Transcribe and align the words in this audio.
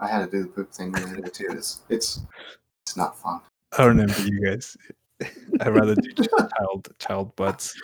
I 0.00 0.08
had 0.08 0.24
to 0.24 0.30
do 0.30 0.42
the 0.42 0.48
poop 0.48 0.72
thing 0.72 0.92
the 0.92 1.02
other 1.02 1.16
day 1.16 1.28
too. 1.28 1.48
It's 1.50 1.80
it's 1.88 2.20
it's 2.84 2.96
not 2.96 3.18
fun. 3.18 3.40
I 3.78 3.84
don't 3.84 4.00
envy 4.00 4.30
you 4.30 4.44
guys. 4.44 4.76
I'd 5.60 5.74
rather 5.74 5.94
do 5.94 6.10
child 6.12 6.88
child 6.98 7.36
butts. 7.36 7.74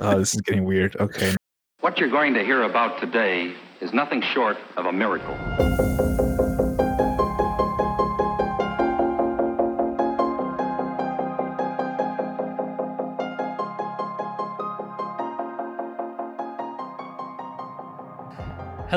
Oh, 0.00 0.18
this 0.18 0.34
is 0.34 0.40
getting 0.42 0.64
weird. 0.64 0.96
Okay. 0.96 1.34
What 1.80 1.98
you're 1.98 2.10
going 2.10 2.34
to 2.34 2.44
hear 2.44 2.62
about 2.64 3.00
today 3.00 3.54
is 3.80 3.92
nothing 3.92 4.20
short 4.20 4.56
of 4.76 4.86
a 4.86 4.92
miracle. 4.92 5.36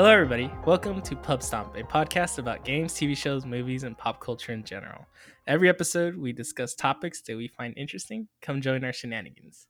Hello, 0.02 0.12
everybody. 0.14 0.50
Welcome 0.66 1.00
to 1.02 1.14
Pub 1.14 1.44
Stomp, 1.44 1.76
a 1.76 1.84
podcast 1.84 2.38
about 2.38 2.64
games, 2.64 2.92
TV 2.92 3.16
shows, 3.16 3.46
movies, 3.46 3.84
and 3.84 3.96
pop 3.96 4.18
culture 4.18 4.52
in 4.52 4.64
general. 4.64 5.06
Every 5.46 5.68
episode, 5.68 6.16
we 6.16 6.32
discuss 6.32 6.74
topics 6.74 7.22
that 7.22 7.36
we 7.36 7.46
find 7.46 7.72
interesting. 7.76 8.26
Come 8.40 8.60
join 8.60 8.82
our 8.82 8.92
shenanigans. 8.92 9.68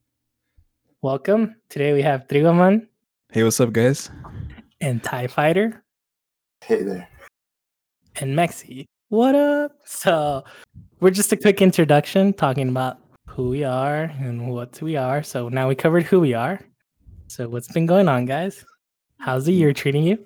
Welcome. 1.02 1.56
Today 1.68 1.92
we 1.92 2.00
have 2.00 2.26
Trigoman 2.28 2.86
Hey, 3.30 3.42
what's 3.44 3.60
up, 3.60 3.74
guys? 3.74 4.10
and 4.80 5.04
TIE 5.04 5.26
Fighter 5.26 5.84
Hey 6.64 6.82
there. 6.82 7.06
and 8.16 8.34
Mexi. 8.34 8.86
What 9.10 9.34
up? 9.34 9.72
So, 9.84 10.44
we're 11.00 11.10
just 11.10 11.30
a 11.32 11.36
quick 11.36 11.60
introduction 11.60 12.32
talking 12.32 12.70
about 12.70 12.96
who 13.26 13.50
we 13.50 13.64
are 13.64 14.04
and 14.04 14.48
what 14.48 14.80
we 14.80 14.96
are. 14.96 15.22
So, 15.22 15.50
now 15.50 15.68
we 15.68 15.74
covered 15.74 16.04
who 16.04 16.20
we 16.20 16.32
are. 16.32 16.58
So, 17.26 17.50
what's 17.50 17.70
been 17.70 17.84
going 17.84 18.08
on, 18.08 18.24
guys? 18.24 18.64
How's 19.22 19.44
the 19.44 19.52
year 19.52 19.72
treating 19.72 20.02
you? 20.02 20.18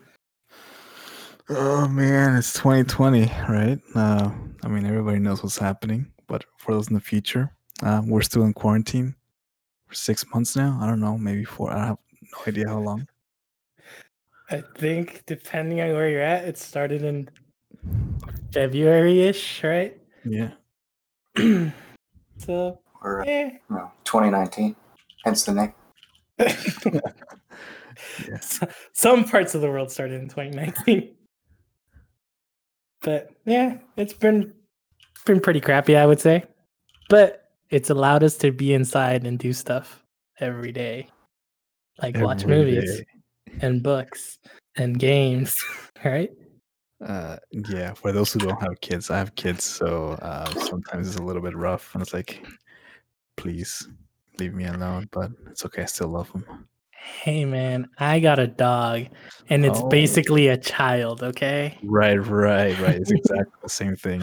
Oh 1.50 1.86
man, 1.86 2.34
it's 2.34 2.54
2020, 2.54 3.30
right? 3.46 3.78
Uh, 3.94 4.30
I 4.64 4.68
mean, 4.68 4.86
everybody 4.86 5.18
knows 5.18 5.42
what's 5.42 5.58
happening, 5.58 6.10
but 6.26 6.46
for 6.56 6.72
those 6.72 6.88
in 6.88 6.94
the 6.94 7.00
future, 7.00 7.52
uh, 7.82 8.00
we're 8.06 8.22
still 8.22 8.44
in 8.44 8.54
quarantine 8.54 9.14
for 9.86 9.94
six 9.94 10.24
months 10.32 10.56
now. 10.56 10.78
I 10.80 10.86
don't 10.86 10.98
know, 10.98 11.18
maybe 11.18 11.44
four. 11.44 11.74
I 11.74 11.88
have 11.88 11.98
no 12.22 12.38
idea 12.46 12.68
how 12.70 12.78
long. 12.78 13.06
I 14.48 14.62
think 14.78 15.24
depending 15.26 15.82
on 15.82 15.92
where 15.92 16.08
you're 16.08 16.22
at, 16.22 16.46
it 16.46 16.56
started 16.56 17.02
in 17.02 17.28
February 18.50 19.24
ish, 19.24 19.62
right? 19.62 19.94
Yeah. 20.24 20.52
so, 22.38 22.80
Or 23.02 23.24
eh. 23.28 23.58
no, 23.68 23.92
2019. 24.04 24.74
Hence 25.22 25.44
the 25.44 25.52
name. 25.52 25.74
Yeah. 28.26 28.38
Some 28.92 29.24
parts 29.24 29.54
of 29.54 29.60
the 29.60 29.68
world 29.68 29.90
started 29.90 30.20
in 30.20 30.28
2019. 30.28 31.14
But 33.02 33.30
yeah, 33.44 33.78
it's 33.96 34.12
been 34.12 34.52
been 35.26 35.40
pretty 35.40 35.60
crappy, 35.60 35.96
I 35.96 36.06
would 36.06 36.20
say. 36.20 36.44
But 37.08 37.50
it's 37.70 37.90
allowed 37.90 38.22
us 38.22 38.36
to 38.38 38.52
be 38.52 38.74
inside 38.74 39.26
and 39.26 39.38
do 39.38 39.52
stuff 39.52 40.04
every 40.40 40.72
day. 40.72 41.08
Like 42.02 42.16
watch 42.18 42.44
movies 42.44 42.98
day. 42.98 43.06
and 43.60 43.82
books 43.82 44.38
and 44.76 44.98
games, 44.98 45.56
right? 46.04 46.30
Uh, 47.04 47.36
yeah. 47.50 47.94
For 47.94 48.12
those 48.12 48.32
who 48.32 48.40
don't 48.40 48.60
have 48.60 48.80
kids, 48.80 49.10
I 49.10 49.18
have 49.18 49.34
kids, 49.34 49.64
so 49.64 50.18
uh, 50.22 50.50
sometimes 50.64 51.08
it's 51.08 51.16
a 51.16 51.22
little 51.22 51.42
bit 51.42 51.56
rough, 51.56 51.94
and 51.94 52.02
it's 52.02 52.14
like, 52.14 52.44
please 53.36 53.88
leave 54.38 54.54
me 54.54 54.66
alone. 54.66 55.08
But 55.10 55.30
it's 55.50 55.64
okay. 55.66 55.82
I 55.82 55.86
still 55.86 56.08
love 56.08 56.30
them. 56.32 56.68
Hey 57.06 57.44
man, 57.44 57.88
I 57.98 58.18
got 58.20 58.38
a 58.38 58.46
dog 58.48 59.06
and 59.48 59.64
it's 59.64 59.78
Oh. 59.80 59.88
basically 59.88 60.48
a 60.48 60.56
child, 60.56 61.22
okay? 61.22 61.78
Right, 61.84 62.16
right, 62.16 62.76
right. 62.80 62.96
It's 62.96 63.10
exactly 63.20 63.52
the 63.62 63.68
same 63.68 63.94
thing. 63.96 64.22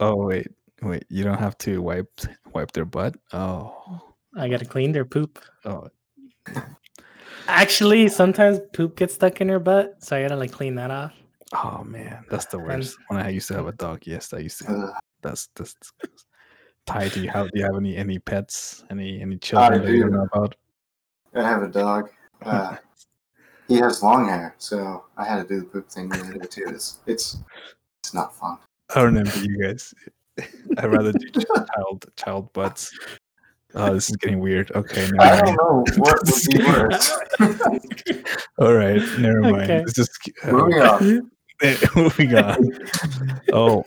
oh 0.00 0.16
wait, 0.16 0.48
wait. 0.82 1.04
You 1.08 1.24
don't 1.24 1.38
have 1.38 1.56
to 1.58 1.80
wipe 1.80 2.08
wipe 2.52 2.72
their 2.72 2.84
butt. 2.84 3.16
Oh, 3.32 4.00
I 4.36 4.48
gotta 4.48 4.64
clean 4.66 4.92
their 4.92 5.04
poop. 5.04 5.38
oh. 5.64 5.88
Actually, 7.46 8.08
sometimes 8.08 8.60
poop 8.74 8.96
gets 8.96 9.14
stuck 9.14 9.40
in 9.40 9.48
her 9.48 9.58
butt, 9.58 10.02
so 10.04 10.16
I 10.16 10.22
gotta 10.22 10.36
like 10.36 10.52
clean 10.52 10.74
that 10.74 10.90
off. 10.90 11.12
Oh 11.54 11.82
man, 11.84 12.24
that's 12.30 12.44
the 12.46 12.58
worst. 12.58 12.96
When 13.08 13.20
I 13.20 13.30
used 13.30 13.48
to 13.48 13.54
have 13.54 13.66
a 13.66 13.72
dog, 13.72 14.00
yes, 14.06 14.32
I 14.34 14.38
used 14.38 14.58
to. 14.66 14.92
That's 15.22 15.48
that's. 15.56 15.74
that's 16.00 16.24
Ty, 16.88 17.08
do 17.08 17.22
you 17.22 17.28
have 17.28 17.50
do 17.52 17.58
you 17.58 17.64
have 17.66 17.76
any 17.76 17.96
any 17.96 18.18
pets? 18.18 18.82
Any 18.90 19.20
any 19.20 19.36
children 19.36 19.84
that 19.84 19.92
you 19.92 20.00
don't 20.04 20.12
know 20.12 20.26
about? 20.32 20.54
I 21.34 21.42
have 21.42 21.62
a 21.62 21.68
dog. 21.68 22.10
Uh, 22.40 22.76
he 23.66 23.78
has 23.78 24.00
long 24.00 24.28
hair, 24.28 24.54
so 24.58 25.02
I 25.16 25.24
had 25.24 25.42
to 25.42 25.48
do 25.48 25.58
the 25.58 25.66
poop 25.66 25.90
thing 25.90 26.08
the 26.08 26.20
other 26.20 26.34
day 26.34 26.46
too. 26.48 26.66
It's 26.68 26.98
it's 27.04 27.38
it's 28.00 28.14
not 28.14 28.32
fun. 28.32 28.58
I 28.94 29.02
don't 29.02 29.16
envy 29.16 29.48
you 29.48 29.60
guys. 29.60 29.92
I'd 30.78 30.84
rather 30.84 31.10
do 31.10 31.28
child 31.74 32.06
child 32.14 32.52
butts. 32.52 32.96
Oh, 33.74 33.92
this 33.92 34.08
is 34.08 34.14
getting 34.18 34.38
weird. 34.38 34.70
Okay, 34.76 35.10
never 35.10 35.20
I 35.20 35.40
don't 35.40 35.56
know 35.56 35.84
what 35.96 36.20
would 36.24 36.44
be 36.48 36.64
worse. 36.64 37.10
All 38.58 38.74
right, 38.74 39.02
never 39.18 39.40
mind. 39.40 39.62
Okay. 39.62 39.78
Let's 39.80 39.94
just 39.94 40.30
uh, 40.44 40.52
Moving 40.52 40.80
on. 40.80 41.30
moving 41.96 42.36
on. 42.36 42.78
Oh 43.52 43.84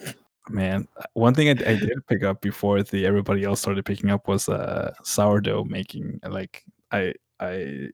man, 0.49 0.87
one 1.13 1.33
thing 1.33 1.49
I, 1.49 1.51
I 1.51 1.75
did 1.75 2.05
pick 2.07 2.23
up 2.23 2.41
before 2.41 2.83
the 2.83 3.05
everybody 3.05 3.43
else 3.43 3.61
started 3.61 3.85
picking 3.85 4.09
up 4.09 4.27
was 4.27 4.49
uh 4.49 4.93
sourdough 5.03 5.65
making. 5.65 6.19
Like 6.27 6.63
I 6.91 7.13
I 7.39 7.89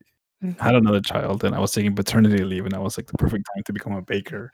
had 0.58 0.74
another 0.74 1.00
child 1.00 1.44
and 1.44 1.54
I 1.54 1.58
was 1.58 1.72
taking 1.72 1.94
paternity 1.94 2.44
leave 2.44 2.64
and 2.64 2.74
I 2.74 2.78
was 2.78 2.96
like 2.96 3.06
the 3.06 3.18
perfect 3.18 3.48
time 3.54 3.64
to 3.64 3.72
become 3.72 3.94
a 3.94 4.02
baker. 4.02 4.52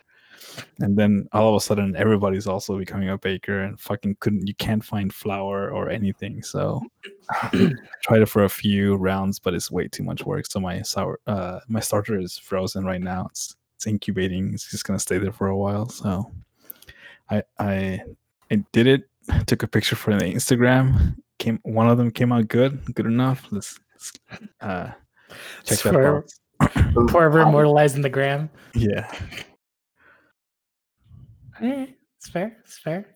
And 0.81 0.97
then 0.97 1.29
all 1.33 1.49
of 1.49 1.55
a 1.57 1.61
sudden 1.61 1.97
everybody's 1.97 2.47
also 2.47 2.79
becoming 2.79 3.09
a 3.11 3.19
baker 3.19 3.61
and 3.61 3.79
fucking 3.79 4.17
couldn't 4.21 4.47
you 4.47 4.55
can't 4.55 4.85
find 4.85 5.13
flour 5.13 5.71
or 5.71 5.91
anything. 5.91 6.43
So 6.43 6.81
I 7.31 7.73
tried 8.03 8.23
it 8.23 8.29
for 8.29 8.45
a 8.45 8.49
few 8.49 8.97
rounds, 8.97 9.39
but 9.39 9.55
it's 9.55 9.71
way 9.71 9.89
too 9.89 10.03
much 10.03 10.25
work. 10.25 10.47
So 10.47 10.61
my 10.61 10.83
sour 10.83 11.21
uh 11.27 11.61
my 11.69 11.81
starter 11.81 12.19
is 12.19 12.39
frozen 12.39 12.85
right 12.85 13.03
now. 13.03 13.27
It's 13.31 13.57
it's 13.77 13.87
incubating. 13.87 14.55
It's 14.55 14.71
just 14.71 14.85
gonna 14.85 14.99
stay 14.99 15.19
there 15.19 15.33
for 15.33 15.49
a 15.49 15.57
while. 15.57 15.89
So 15.89 16.31
I 17.31 17.43
I 17.59 18.03
I 18.51 18.65
did 18.73 18.87
it. 18.87 19.09
Took 19.47 19.63
a 19.63 19.67
picture 19.67 19.97
for 19.97 20.15
the 20.15 20.25
Instagram. 20.25 21.17
Came 21.39 21.59
one 21.63 21.89
of 21.89 21.97
them 21.99 22.11
came 22.11 22.31
out 22.33 22.47
good, 22.49 22.95
good 22.95 23.07
enough. 23.07 23.47
Let's, 23.51 23.79
let's 23.95 24.13
uh 24.61 24.91
check 25.65 25.79
that 25.81 25.93
For- 25.95 26.17
out. 26.19 26.31
Forever 27.11 27.41
immortalized 27.41 27.97
in 27.97 28.03
the 28.03 28.09
gram. 28.11 28.51
Yeah. 28.75 29.11
Eh, 31.61 31.87
it's 32.19 32.29
fair. 32.29 32.57
It's 32.65 32.79
fair. 32.79 33.07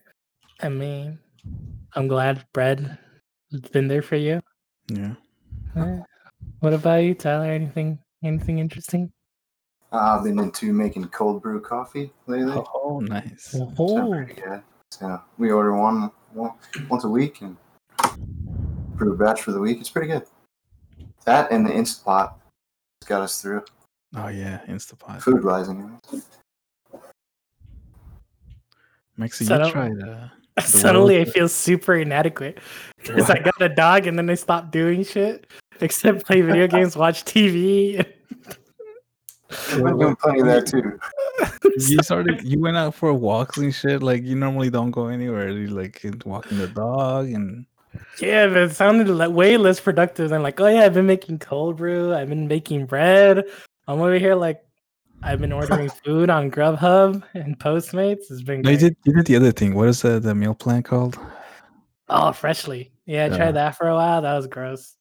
I 0.60 0.68
mean, 0.68 1.18
I'm 1.94 2.08
glad 2.08 2.44
bread 2.52 2.98
has 3.52 3.60
been 3.70 3.88
there 3.88 4.02
for 4.02 4.16
you. 4.16 4.40
Yeah. 4.88 5.14
Eh, 5.76 6.00
What 6.60 6.72
about 6.72 7.04
you, 7.04 7.14
Tyler? 7.14 7.50
Anything 7.52 7.98
anything 8.24 8.58
interesting? 8.58 9.12
I've 9.92 10.24
been 10.24 10.38
into 10.38 10.72
making 10.72 11.06
cold 11.08 11.42
brew 11.42 11.60
coffee 11.60 12.12
lately. 12.26 12.52
Oh, 12.74 13.00
nice. 13.02 13.54
It's 13.54 13.56
Oh, 13.78 14.10
pretty 14.10 14.34
good. 14.34 14.62
So 14.90 15.20
we 15.38 15.50
order 15.50 15.74
one, 15.76 16.10
one 16.32 16.52
once 16.90 17.04
a 17.04 17.08
week 17.08 17.40
and 17.42 17.56
brew 18.96 19.12
a 19.12 19.16
batch 19.16 19.42
for 19.42 19.52
the 19.52 19.60
week. 19.60 19.78
It's 19.80 19.90
pretty 19.90 20.08
good. 20.08 20.24
That 21.24 21.50
and 21.52 21.64
the 21.66 21.70
Instapot 21.70 22.34
got 23.06 23.22
us 23.22 23.40
through 23.40 23.64
Oh 24.16 24.28
yeah, 24.28 24.60
Instapot. 24.66 25.20
food 25.22 25.44
wise, 25.44 25.68
anyway. 25.68 25.90
Maxie, 29.16 29.44
So 29.44 29.54
you 29.54 29.60
don't- 29.60 29.72
tried 29.72 30.00
uh 30.02 30.28
suddenly 30.60 31.20
I 31.20 31.24
feel 31.24 31.48
super 31.48 31.94
inadequate 31.94 32.58
because 33.00 33.30
I 33.30 33.38
got 33.38 33.60
a 33.60 33.68
dog 33.68 34.06
and 34.08 34.18
then 34.18 34.28
I 34.28 34.34
stopped 34.34 34.72
doing 34.72 35.04
shit 35.04 35.46
except 35.80 36.26
play 36.26 36.40
video 36.40 36.66
games, 36.76 36.96
watch 36.96 37.24
TV. 37.24 38.04
I've 39.50 39.82
been 39.84 39.98
doing 39.98 40.16
plenty 40.16 40.40
of 40.40 40.46
that 40.46 40.66
too. 40.66 40.98
you 41.88 41.98
started 42.02 42.42
you 42.42 42.60
went 42.60 42.76
out 42.76 42.94
for 42.94 43.12
walks 43.14 43.56
and 43.56 43.74
shit. 43.74 44.02
Like 44.02 44.24
you 44.24 44.36
normally 44.36 44.70
don't 44.70 44.90
go 44.90 45.06
anywhere. 45.06 45.48
You 45.50 45.68
like 45.68 46.04
walking 46.24 46.58
the 46.58 46.68
dog 46.68 47.30
and 47.30 47.64
Yeah, 48.18 48.46
but 48.48 48.58
it 48.58 48.72
sounded 48.72 49.08
like 49.08 49.30
way 49.30 49.56
less 49.56 49.80
productive 49.80 50.30
than 50.30 50.42
like, 50.42 50.60
oh 50.60 50.66
yeah, 50.66 50.84
I've 50.84 50.94
been 50.94 51.06
making 51.06 51.38
cold 51.38 51.76
brew, 51.76 52.14
I've 52.14 52.28
been 52.28 52.48
making 52.48 52.86
bread. 52.86 53.44
I'm 53.86 54.00
over 54.00 54.18
here 54.18 54.34
like 54.34 54.62
I've 55.22 55.40
been 55.40 55.52
ordering 55.52 55.88
food 56.04 56.30
on 56.30 56.50
Grubhub 56.50 57.22
and 57.34 57.58
Postmates. 57.58 58.30
It's 58.30 58.42
been 58.42 58.62
no, 58.62 58.70
you 58.70 58.76
did 58.76 58.96
you 59.04 59.12
did 59.14 59.26
the 59.26 59.36
other 59.36 59.52
thing. 59.52 59.74
What 59.74 59.88
is 59.88 60.02
the, 60.02 60.20
the 60.20 60.34
meal 60.34 60.54
plan 60.54 60.82
called? 60.82 61.18
Oh, 62.08 62.32
freshly. 62.32 62.92
Yeah, 63.06 63.24
I 63.24 63.26
Yeah. 63.28 63.36
tried 63.36 63.52
that 63.52 63.76
for 63.76 63.88
a 63.88 63.94
while. 63.94 64.22
That 64.22 64.34
was 64.36 64.46
gross. 64.46 64.94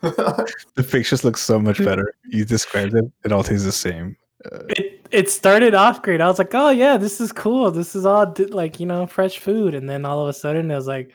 the 0.74 0.86
pictures 0.88 1.24
look 1.24 1.36
so 1.36 1.58
much 1.58 1.78
better. 1.78 2.14
You 2.28 2.44
described 2.44 2.94
it. 2.94 3.04
It 3.24 3.32
all 3.32 3.42
tastes 3.42 3.64
the 3.66 3.72
same. 3.72 4.16
Uh, 4.50 4.60
It 4.70 5.00
it 5.10 5.28
started 5.30 5.74
off 5.74 6.02
great. 6.02 6.20
I 6.20 6.28
was 6.28 6.38
like, 6.38 6.54
oh 6.54 6.70
yeah, 6.70 6.96
this 6.96 7.20
is 7.20 7.32
cool. 7.32 7.70
This 7.70 7.94
is 7.96 8.06
all 8.06 8.26
di- 8.26 8.46
like 8.46 8.80
you 8.80 8.86
know 8.86 9.06
fresh 9.06 9.38
food, 9.38 9.74
and 9.74 9.88
then 9.88 10.04
all 10.04 10.22
of 10.22 10.28
a 10.28 10.32
sudden 10.32 10.70
it 10.70 10.74
was 10.74 10.86
like, 10.86 11.12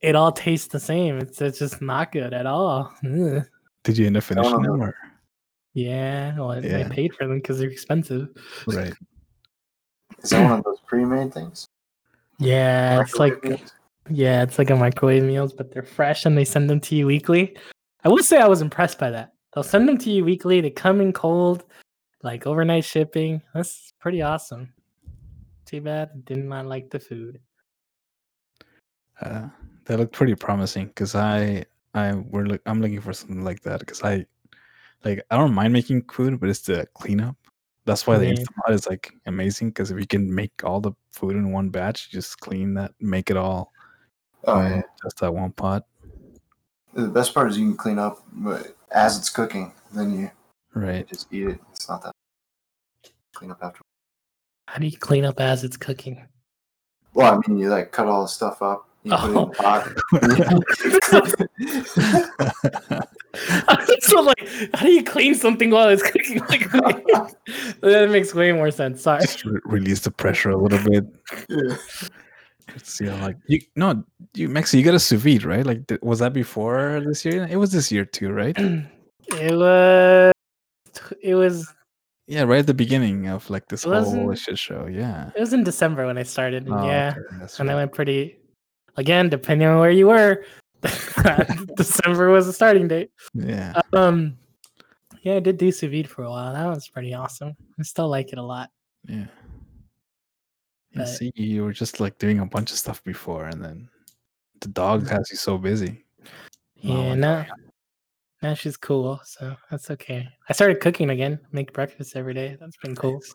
it 0.00 0.14
all 0.14 0.32
tastes 0.32 0.68
the 0.68 0.80
same. 0.80 1.18
It's 1.18 1.40
it's 1.42 1.58
just 1.58 1.82
not 1.82 2.12
good 2.12 2.32
at 2.32 2.46
all. 2.46 2.92
Ugh. 3.04 3.44
did 3.82 3.98
you 3.98 4.06
end 4.06 4.16
up 4.16 4.22
finishing 4.22 4.62
no. 4.62 4.72
them 4.72 4.82
or? 4.82 4.96
Yeah, 5.74 6.36
well, 6.38 6.52
I- 6.52 6.58
I 6.58 6.84
paid 6.84 7.14
for 7.14 7.26
them 7.26 7.36
because 7.38 7.58
they're 7.58 7.68
expensive. 7.68 8.28
Right. 8.66 8.94
Is 10.22 10.30
that 10.30 10.42
one 10.44 10.58
of 10.60 10.64
those 10.64 10.78
pre-made 10.86 11.34
things? 11.34 11.66
Yeah, 12.38 13.00
it's 13.02 13.16
like 13.16 13.42
meals? 13.44 13.72
yeah, 14.08 14.42
it's 14.42 14.56
like 14.58 14.70
a 14.70 14.76
microwave 14.76 15.24
meals, 15.24 15.52
but 15.52 15.72
they're 15.72 15.82
fresh 15.82 16.24
and 16.26 16.38
they 16.38 16.44
send 16.44 16.70
them 16.70 16.80
to 16.80 16.94
you 16.94 17.06
weekly. 17.06 17.56
I 18.04 18.08
would 18.10 18.24
say 18.24 18.38
I 18.38 18.46
was 18.46 18.60
impressed 18.60 18.98
by 18.98 19.10
that. 19.10 19.32
They'll 19.54 19.64
send 19.64 19.88
them 19.88 19.98
to 19.98 20.10
you 20.10 20.24
weekly. 20.24 20.60
They 20.60 20.70
come 20.70 21.00
in 21.00 21.12
cold, 21.12 21.64
like 22.22 22.46
overnight 22.46 22.84
shipping. 22.84 23.40
That's 23.54 23.92
pretty 23.98 24.20
awesome. 24.20 24.72
Too 25.64 25.80
bad 25.80 26.24
did 26.26 26.44
not 26.44 26.58
I 26.58 26.60
like 26.62 26.90
the 26.90 27.00
food. 27.00 27.40
Uh, 29.20 29.48
that 29.86 29.98
looked 29.98 30.12
pretty 30.12 30.34
promising 30.34 30.88
because 30.88 31.14
I 31.14 31.64
I 31.94 32.14
we're 32.14 32.44
look 32.44 32.60
I'm 32.66 32.82
looking 32.82 33.00
for 33.00 33.12
something 33.12 33.44
like 33.44 33.62
that 33.62 33.80
because 33.80 34.02
I 34.02 34.26
like 35.04 35.24
I 35.30 35.36
don't 35.38 35.54
mind 35.54 35.72
making 35.72 36.02
food, 36.02 36.38
but 36.40 36.50
it's 36.50 36.60
the 36.60 36.86
cleanup. 36.94 37.36
That's 37.86 38.06
why 38.06 38.18
the 38.18 38.26
Yeah. 38.26 38.32
Instapot 38.32 38.72
is 38.72 38.86
like 38.86 39.12
amazing 39.26 39.68
because 39.68 39.90
if 39.90 39.98
you 39.98 40.06
can 40.06 40.34
make 40.34 40.52
all 40.64 40.80
the 40.80 40.92
food 41.12 41.36
in 41.36 41.52
one 41.52 41.70
batch, 41.70 42.10
just 42.10 42.40
clean 42.40 42.74
that, 42.74 42.92
make 43.00 43.30
it 43.30 43.36
all 43.36 43.72
Oh 44.46 44.60
in 44.60 44.72
yeah. 44.72 44.82
just 45.02 45.20
that 45.20 45.32
one 45.32 45.52
pot. 45.52 45.86
The 46.94 47.08
best 47.08 47.34
part 47.34 47.50
is 47.50 47.58
you 47.58 47.66
can 47.68 47.76
clean 47.76 47.98
up 47.98 48.22
as 48.92 49.18
it's 49.18 49.28
cooking. 49.30 49.72
Then 49.92 50.18
you 50.18 50.30
Right. 50.74 51.06
just 51.08 51.26
eat 51.32 51.48
it. 51.48 51.58
It's 51.72 51.88
not 51.88 52.02
that 52.02 52.12
clean 53.34 53.50
up 53.50 53.58
after. 53.62 53.80
How 54.68 54.78
do 54.78 54.86
you 54.86 54.96
clean 54.96 55.24
up 55.24 55.40
as 55.40 55.62
it's 55.64 55.76
cooking? 55.76 56.26
Well, 57.12 57.34
I 57.34 57.40
mean, 57.48 57.58
you 57.58 57.68
like 57.68 57.92
cut 57.92 58.06
all 58.06 58.22
the 58.22 58.28
stuff 58.28 58.60
up. 58.62 58.88
You 59.04 59.12
put 59.16 59.24
it 59.24 59.30
in 59.30 59.36
Oh. 59.36 59.44
the 59.46 59.54
pot. 59.54 59.88
so 64.02 64.20
like, 64.22 64.48
how 64.74 64.86
do 64.86 64.92
you 64.92 65.04
clean 65.04 65.34
something 65.34 65.70
while 65.70 65.88
it's 65.88 66.02
cooking? 66.02 66.40
Like, 66.48 66.70
that 67.80 68.08
makes 68.10 68.34
way 68.34 68.52
more 68.52 68.70
sense. 68.70 69.02
Sorry. 69.02 69.20
just 69.22 69.44
re- 69.44 69.60
release 69.64 70.00
the 70.00 70.10
pressure 70.10 70.50
a 70.50 70.56
little 70.56 70.78
bit. 70.90 71.04
yeah. 71.48 71.76
See, 72.82 73.06
how, 73.06 73.26
like 73.26 73.36
you 73.46 73.60
no, 73.76 74.04
you 74.34 74.48
Maxi, 74.48 74.78
you 74.78 74.84
got 74.84 74.94
a 74.94 74.98
sous 74.98 75.20
vide, 75.20 75.44
right? 75.44 75.64
Like, 75.64 75.86
th- 75.86 76.00
was 76.02 76.18
that 76.18 76.32
before 76.32 77.02
this 77.06 77.24
year? 77.24 77.46
It 77.48 77.56
was 77.56 77.72
this 77.72 77.92
year 77.92 78.04
too, 78.04 78.30
right? 78.32 78.56
It 79.28 79.56
was. 79.56 80.32
It 81.22 81.34
was. 81.34 81.72
Yeah, 82.26 82.42
right 82.42 82.58
at 82.58 82.66
the 82.66 82.74
beginning 82.74 83.28
of 83.28 83.48
like 83.50 83.68
this 83.68 83.84
whole 83.84 84.34
shit 84.34 84.58
show. 84.58 84.86
Yeah. 84.86 85.30
It 85.36 85.40
was 85.40 85.52
in 85.52 85.64
December 85.64 86.06
when 86.06 86.18
I 86.18 86.22
started. 86.22 86.68
Oh, 86.70 86.86
yeah, 86.86 87.14
okay, 87.16 87.54
and 87.58 87.70
I 87.70 87.74
went 87.74 87.92
pretty. 87.92 88.38
Again, 88.96 89.28
depending 89.28 89.66
on 89.66 89.78
where 89.78 89.90
you 89.90 90.06
were, 90.06 90.44
December 91.76 92.30
was 92.30 92.46
the 92.46 92.52
starting 92.52 92.86
date. 92.86 93.10
Yeah. 93.34 93.80
Um, 93.92 94.36
yeah, 95.22 95.36
I 95.36 95.40
did 95.40 95.56
do 95.58 95.72
sous 95.72 95.90
vide 95.90 96.08
for 96.08 96.24
a 96.24 96.30
while. 96.30 96.52
That 96.52 96.66
was 96.66 96.88
pretty 96.88 97.14
awesome. 97.14 97.56
I 97.78 97.82
still 97.82 98.08
like 98.08 98.32
it 98.32 98.38
a 98.38 98.42
lot. 98.42 98.70
Yeah. 99.06 99.26
But- 100.94 101.08
see, 101.08 101.32
you 101.34 101.64
were 101.64 101.72
just 101.72 102.00
like 102.00 102.18
doing 102.18 102.40
a 102.40 102.46
bunch 102.46 102.70
of 102.70 102.78
stuff 102.78 103.02
before, 103.04 103.46
and 103.46 103.62
then 103.62 103.88
the 104.60 104.68
dog 104.68 105.04
mm. 105.04 105.10
has 105.10 105.30
you 105.30 105.36
so 105.36 105.58
busy. 105.58 106.04
Yeah, 106.76 107.14
now, 107.14 107.46
now 108.42 108.54
she's 108.54 108.76
cool, 108.76 109.20
so 109.24 109.56
that's 109.70 109.90
okay. 109.90 110.28
I 110.48 110.52
started 110.52 110.80
cooking 110.80 111.10
again, 111.10 111.40
make 111.50 111.72
breakfast 111.72 112.14
every 112.14 112.34
day. 112.34 112.56
That's 112.60 112.76
been 112.76 112.94
cool. 112.94 113.14
Nice. 113.14 113.34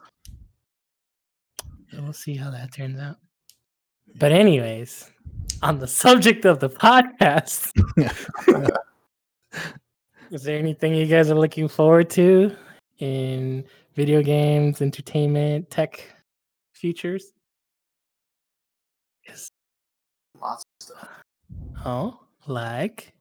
So 1.92 2.02
we'll 2.04 2.14
see 2.14 2.36
how 2.36 2.52
that 2.52 2.72
turns 2.74 3.00
out. 3.00 3.18
But 4.16 4.32
anyways, 4.32 5.10
on 5.62 5.80
the 5.80 5.88
subject 5.88 6.46
of 6.46 6.60
the 6.60 6.70
podcast, 6.70 7.72
is 10.32 10.44
there 10.44 10.58
anything 10.58 10.94
you 10.94 11.06
guys 11.08 11.32
are 11.32 11.36
looking 11.36 11.68
forward 11.68 12.10
to 12.12 12.56
in 13.00 13.66
video 13.96 14.22
games, 14.22 14.82
entertainment, 14.82 15.70
tech 15.70 16.16
features? 16.74 17.34
Yes. 19.28 19.50
Lots 20.40 20.64
of 20.64 20.86
stuff. 20.88 21.10
Oh, 21.86 22.20
like 22.48 23.14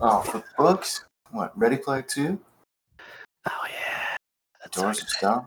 Oh, 0.00 0.20
for 0.22 0.42
books, 0.58 1.04
what? 1.30 1.56
Ready 1.56 1.76
Player 1.76 2.02
Two, 2.02 2.40
oh 3.46 3.66
yeah, 3.68 4.16
that's 4.60 4.76
Doors 4.76 5.00
of 5.02 5.08
Stone. 5.08 5.46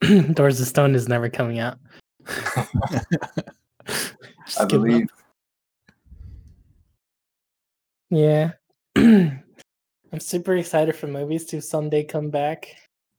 Doors 0.34 0.60
of 0.60 0.66
Stone 0.66 0.94
is 0.94 1.08
never 1.08 1.28
coming 1.28 1.58
out. 1.58 1.78
I 4.58 4.64
believe. 4.68 5.08
Yeah. 8.10 8.52
I'm 8.96 9.42
super 10.20 10.56
excited 10.56 10.94
for 10.96 11.08
movies 11.08 11.44
to 11.46 11.60
someday 11.60 12.04
come 12.04 12.30
back. 12.30 12.68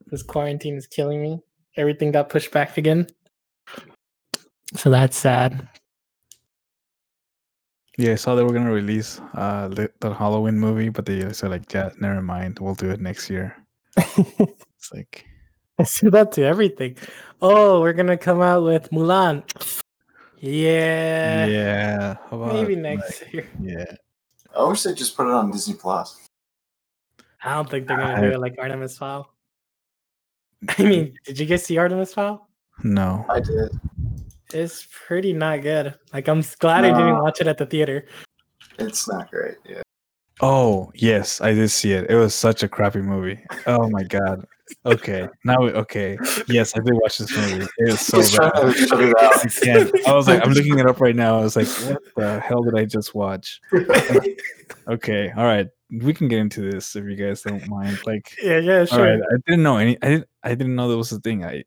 This 0.08 0.24
quarantine 0.24 0.76
is 0.76 0.88
killing 0.88 1.22
me. 1.22 1.42
Everything 1.76 2.12
got 2.12 2.30
pushed 2.30 2.52
back 2.52 2.78
again. 2.78 3.08
So 4.76 4.90
that's 4.90 5.18
sad. 5.18 5.68
Yeah, 7.98 8.12
I 8.12 8.16
saw 8.16 8.36
they 8.36 8.44
were 8.44 8.54
gonna 8.54 8.72
release 8.72 9.20
uh 9.34 9.68
the, 9.70 9.90
the 10.00 10.14
Halloween 10.14 10.60
movie, 10.60 10.90
but 10.90 11.06
they 11.06 11.34
said 11.34 11.50
like, 11.50 11.74
yeah, 11.74 11.90
never 12.00 12.22
mind, 12.22 12.60
we'll 12.60 12.76
do 12.76 12.92
it 12.92 13.02
next 13.02 13.30
year. 13.30 13.56
It's 14.78 14.94
like, 14.94 15.26
I 15.80 15.84
see 15.84 16.08
that 16.10 16.32
to 16.34 16.44
everything. 16.44 16.98
Oh, 17.42 17.82
we're 17.82 17.94
gonna 17.94 18.18
come 18.18 18.42
out 18.42 18.64
with 18.64 18.90
Mulan. 18.92 19.44
Yeah. 20.40 21.48
yeah, 21.48 22.16
about, 22.32 22.54
Maybe 22.54 22.76
like, 22.76 23.00
next 23.00 23.34
year. 23.34 23.48
yeah, 23.60 23.86
I 24.56 24.64
wish 24.66 24.84
they 24.84 24.94
just 24.94 25.18
put 25.18 25.26
it 25.26 25.34
on 25.34 25.50
Disney 25.50 25.74
Plus. 25.74 26.28
I 27.44 27.56
don't 27.56 27.68
think 27.70 27.88
they're 27.88 27.98
gonna 27.98 28.22
do 28.22 28.34
it 28.36 28.40
like 28.40 28.56
Artemis 28.60 28.98
Fowl. 29.00 29.34
I 30.78 30.84
mean, 30.84 31.18
did 31.26 31.40
you 31.40 31.48
guys 31.48 31.66
see 31.66 31.78
Artemis 31.78 32.14
Fowl? 32.14 32.48
no, 32.84 33.26
I 33.30 33.40
did. 33.40 33.72
It's 34.54 34.88
pretty 35.08 35.34
not 35.34 35.62
good. 35.62 35.94
Like 36.14 36.28
I'm 36.28 36.40
s- 36.40 36.56
glad 36.56 36.86
I 36.86 36.90
didn't 36.98 37.22
watch 37.22 37.42
it 37.42 37.48
at 37.48 37.58
the 37.58 37.66
theater. 37.66 38.06
It's 38.80 39.08
not 39.08 39.30
great. 39.32 39.56
Yeah. 39.68 39.82
Oh 40.42 40.92
yes, 40.96 41.42
I 41.42 41.54
did 41.54 41.70
see 41.70 41.94
it. 41.94 42.10
It 42.10 42.16
was 42.16 42.34
such 42.36 42.64
a 42.64 42.68
crappy 42.68 43.02
movie. 43.02 43.40
Oh 43.66 43.90
my 43.90 44.04
god. 44.04 44.46
Okay, 44.86 45.28
now 45.46 45.62
we- 45.62 45.72
okay. 45.72 46.18
Yes, 46.48 46.76
I 46.76 46.82
did 46.82 46.94
watch 46.94 47.18
this 47.20 47.36
movie. 47.36 47.66
It 47.78 47.92
was 47.92 48.02
so 48.02 48.18
He's 48.18 48.38
bad. 48.38 48.52
to 48.52 48.74
shut 48.74 49.00
it 49.02 49.14
out. 49.22 49.46
I 49.46 49.48
can't. 49.50 50.08
I 50.08 50.14
was 50.14 50.28
like, 50.28 50.46
I'm 50.46 50.52
looking 50.58 50.78
it 50.78 50.86
up 50.86 51.00
right 51.02 51.16
now. 51.16 51.40
I 51.40 51.44
was 51.44 51.56
like, 51.56 51.68
what 51.68 52.02
the 52.18 52.40
hell 52.42 52.62
did 52.64 52.76
I 52.78 52.86
just 52.86 53.16
watch? 53.16 53.60
Okay, 54.90 55.32
all 55.36 55.44
right, 55.44 55.68
we 55.92 56.14
can 56.14 56.28
get 56.30 56.40
into 56.40 56.62
this 56.62 56.96
if 56.96 57.04
you 57.06 57.16
guys 57.16 57.42
don't 57.42 57.68
mind. 57.68 58.00
Like, 58.06 58.34
Yeah, 58.42 58.60
yeah, 58.60 58.86
sure. 58.86 59.04
right, 59.04 59.20
I 59.20 59.36
didn't 59.46 59.64
know 59.64 59.78
any. 59.78 59.98
I 60.02 60.08
didn't. 60.10 60.28
I 60.44 60.50
didn't 60.56 60.76
know 60.76 60.88
there 60.88 60.98
was 60.98 61.12
a 61.12 61.20
thing. 61.20 61.44
I, 61.44 61.64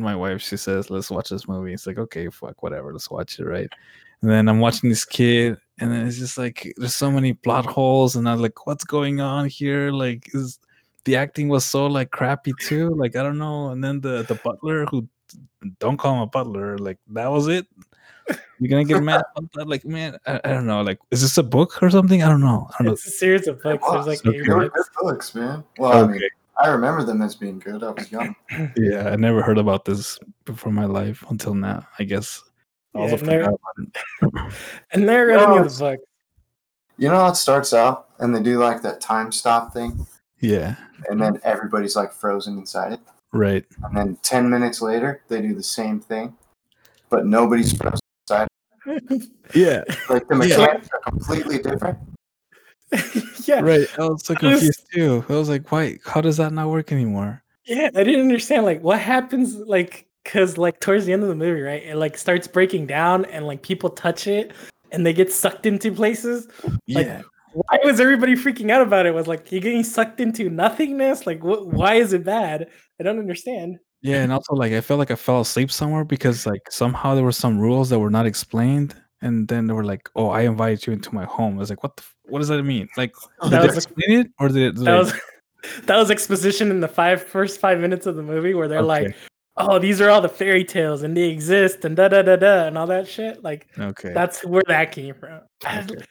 my 0.00 0.14
wife, 0.16 0.42
she 0.42 0.56
says, 0.56 0.90
let's 0.90 1.10
watch 1.10 1.30
this 1.30 1.48
movie. 1.48 1.72
It's 1.72 1.86
like, 1.86 1.98
okay, 1.98 2.28
fuck, 2.28 2.62
whatever, 2.62 2.92
let's 2.92 3.10
watch 3.10 3.38
it, 3.38 3.44
right? 3.44 3.68
And 4.22 4.30
then 4.30 4.48
I'm 4.48 4.60
watching 4.60 4.88
this 4.88 5.04
kid, 5.04 5.58
and 5.78 5.92
then 5.92 6.06
it's 6.06 6.18
just 6.18 6.38
like 6.38 6.72
there's 6.76 6.94
so 6.94 7.10
many 7.10 7.34
plot 7.34 7.66
holes, 7.66 8.16
and 8.16 8.28
I'm 8.28 8.40
like, 8.40 8.66
what's 8.66 8.84
going 8.84 9.20
on 9.20 9.46
here? 9.46 9.90
Like, 9.90 10.34
is 10.34 10.58
the 11.04 11.16
acting 11.16 11.48
was 11.48 11.64
so 11.64 11.86
like 11.86 12.10
crappy 12.10 12.52
too? 12.60 12.90
Like, 12.90 13.14
I 13.14 13.22
don't 13.22 13.38
know. 13.38 13.68
And 13.70 13.84
then 13.84 14.00
the 14.00 14.22
the 14.22 14.36
butler 14.36 14.86
who 14.86 15.06
don't 15.78 15.98
call 15.98 16.14
him 16.14 16.20
a 16.22 16.26
butler, 16.26 16.78
like 16.78 16.98
that 17.08 17.30
was 17.30 17.46
it. 17.48 17.66
You're 18.58 18.70
gonna 18.70 18.84
get 18.84 19.02
mad 19.02 19.22
about 19.36 19.52
that? 19.52 19.68
Like, 19.68 19.84
man, 19.84 20.18
I, 20.26 20.40
I 20.42 20.48
don't 20.48 20.66
know. 20.66 20.80
Like, 20.80 20.98
is 21.10 21.20
this 21.20 21.36
a 21.38 21.42
book 21.42 21.82
or 21.82 21.90
something? 21.90 22.22
I 22.22 22.28
don't 22.28 22.40
know. 22.40 22.68
I 22.70 22.82
don't 22.82 22.86
know. 22.86 22.92
It's 22.94 23.06
a 23.06 23.10
series 23.10 23.46
of 23.46 23.62
books. 23.62 23.84
There's 23.90 24.06
like 24.06 24.24
was. 24.24 24.34
eight 24.34 24.44
They 24.44 24.52
were 24.52 24.72
books. 25.02 25.34
man. 25.34 25.62
Well, 25.78 25.92
I 25.92 26.06
mean, 26.06 26.16
Okay. 26.16 26.28
I 26.58 26.68
remember 26.68 27.04
them 27.04 27.20
as 27.22 27.34
being 27.34 27.58
good. 27.58 27.82
I 27.82 27.90
was 27.90 28.10
young. 28.10 28.34
Yeah, 28.76 29.10
I 29.10 29.16
never 29.16 29.42
heard 29.42 29.58
about 29.58 29.84
this 29.84 30.18
before 30.44 30.72
my 30.72 30.86
life 30.86 31.22
until 31.30 31.54
now. 31.54 31.86
I 31.98 32.04
guess. 32.04 32.42
I 32.94 32.98
Yeah, 32.98 33.02
also 33.04 33.14
I've 33.16 33.22
never- 33.22 33.44
forgot 33.44 33.60
about 34.22 34.46
it. 34.48 34.52
And 34.92 35.08
they're 35.08 35.28
No, 35.32 35.44
any 35.44 35.56
of 35.58 35.66
it's- 35.66 35.78
the 35.78 35.84
books. 35.96 36.02
You 36.98 37.08
know 37.10 37.16
how 37.16 37.28
it 37.28 37.36
starts 37.36 37.74
out, 37.74 38.08
and 38.20 38.34
they 38.34 38.42
do 38.42 38.58
like 38.58 38.80
that 38.80 39.02
time 39.02 39.30
stop 39.30 39.74
thing, 39.74 40.06
Yeah, 40.40 40.76
and 41.10 41.20
then 41.20 41.38
everybody's 41.44 41.94
like 41.94 42.10
frozen 42.10 42.56
inside 42.56 42.92
it. 42.94 43.00
right. 43.32 43.66
And 43.84 43.94
then 43.94 44.16
ten 44.22 44.48
minutes 44.48 44.80
later, 44.80 45.20
they 45.28 45.42
do 45.42 45.54
the 45.54 45.62
same 45.62 46.00
thing, 46.00 46.34
but 47.10 47.26
nobody's 47.26 47.76
frozen 47.76 48.00
inside. 48.22 48.48
Yeah, 49.54 49.84
Like 50.08 50.26
the 50.28 50.36
Yeah. 50.36 50.56
mechanics 50.56 50.88
are 50.94 51.00
completely 51.10 51.58
different. 51.58 51.98
yeah, 53.46 53.60
right. 53.60 53.86
I 53.98 54.02
was 54.08 54.24
so 54.24 54.34
I 54.40 54.46
was- 54.46 54.60
confused 54.60 54.86
too. 54.92 55.24
I 55.28 55.32
was 55.32 55.48
like, 55.48 55.70
why? 55.72 55.98
How 56.04 56.20
does 56.20 56.36
that 56.38 56.52
not 56.52 56.68
work 56.70 56.92
anymore? 56.92 57.42
yeah. 57.64 57.90
I 57.94 58.04
didn't 58.04 58.20
understand 58.22 58.64
like 58.64 58.82
what 58.82 59.00
happens 59.00 59.56
like 59.56 60.06
because 60.24 60.56
like 60.58 60.80
towards 60.80 61.04
the 61.06 61.12
end 61.12 61.22
of 61.22 61.28
the 61.28 61.34
movie, 61.34 61.60
right? 61.62 61.82
It 61.82 61.96
like 61.96 62.16
starts 62.18 62.46
breaking 62.48 62.86
down 62.86 63.24
and 63.26 63.46
like 63.46 63.62
people 63.62 63.90
touch 63.90 64.26
it 64.26 64.52
and 64.92 65.04
they 65.04 65.12
get 65.12 65.32
sucked 65.32 65.66
into 65.66 65.90
places. 65.92 66.48
Like, 66.64 67.06
Yeah, 67.06 67.22
Why 67.52 67.78
was 67.84 67.98
everybody 68.00 68.34
freaking 68.34 68.70
out 68.70 68.82
about 68.82 69.06
it? 69.06 69.14
Was 69.14 69.26
like 69.26 69.50
you're 69.50 69.60
getting 69.60 69.82
sucked 69.84 70.20
into 70.20 70.48
nothingness? 70.50 71.26
Like 71.26 71.42
what? 71.42 71.66
Why 71.68 71.94
is 71.94 72.12
it 72.12 72.24
bad? 72.24 72.68
I 73.00 73.02
don't 73.04 73.18
understand. 73.18 73.78
yeah, 74.02 74.22
and 74.22 74.32
also 74.32 74.54
like 74.54 74.72
I 74.72 74.80
felt 74.80 74.98
like 74.98 75.10
I 75.10 75.16
fell 75.16 75.40
asleep 75.40 75.70
somewhere 75.72 76.04
because 76.04 76.46
like 76.46 76.62
somehow 76.70 77.14
there 77.16 77.24
were 77.24 77.32
some 77.32 77.58
rules 77.58 77.88
that 77.90 77.98
were 77.98 78.10
not 78.10 78.26
explained, 78.26 78.94
and 79.22 79.48
then 79.48 79.66
they 79.66 79.74
were 79.74 79.84
like, 79.84 80.08
"Oh, 80.16 80.28
I 80.30 80.42
invited 80.42 80.86
you 80.86 80.92
into 80.92 81.14
my 81.14 81.24
home." 81.24 81.54
I 81.56 81.58
was 81.58 81.70
like, 81.70 81.82
"What? 81.82 81.96
The 81.96 82.02
f- 82.02 82.15
what 82.28 82.38
does 82.40 82.48
that 82.48 82.62
mean? 82.62 82.88
Like, 82.96 83.14
That 83.50 83.62
was- 83.66 83.76
explain 83.76 84.20
it 84.20 84.26
or 84.38 84.48
did 84.48 84.76
it? 84.78 84.84
That 84.84 84.98
was 84.98 85.12
that 85.86 85.96
was 85.96 86.10
exposition 86.10 86.70
in 86.70 86.80
the 86.80 86.88
five 86.88 87.22
first 87.22 87.60
five 87.60 87.78
minutes 87.80 88.06
of 88.06 88.16
the 88.16 88.22
movie 88.22 88.54
where 88.54 88.68
they're 88.68 88.82
like, 88.82 89.14
"Oh, 89.56 89.78
these 89.78 90.00
are 90.00 90.10
all 90.10 90.20
the 90.20 90.28
fairy 90.28 90.64
tales 90.64 91.02
and 91.02 91.16
they 91.16 91.28
exist 91.28 91.84
and 91.84 91.96
da 91.96 92.08
da 92.08 92.22
da 92.22 92.36
da 92.36 92.66
and 92.66 92.78
all 92.78 92.86
that 92.86 93.08
shit." 93.08 93.42
Like 93.42 93.66
Okay. 93.78 94.12
that's 94.12 94.44
where 94.44 94.62
that 94.68 94.92
came 94.92 95.14
from. 95.14 95.40
Okay. 95.64 95.86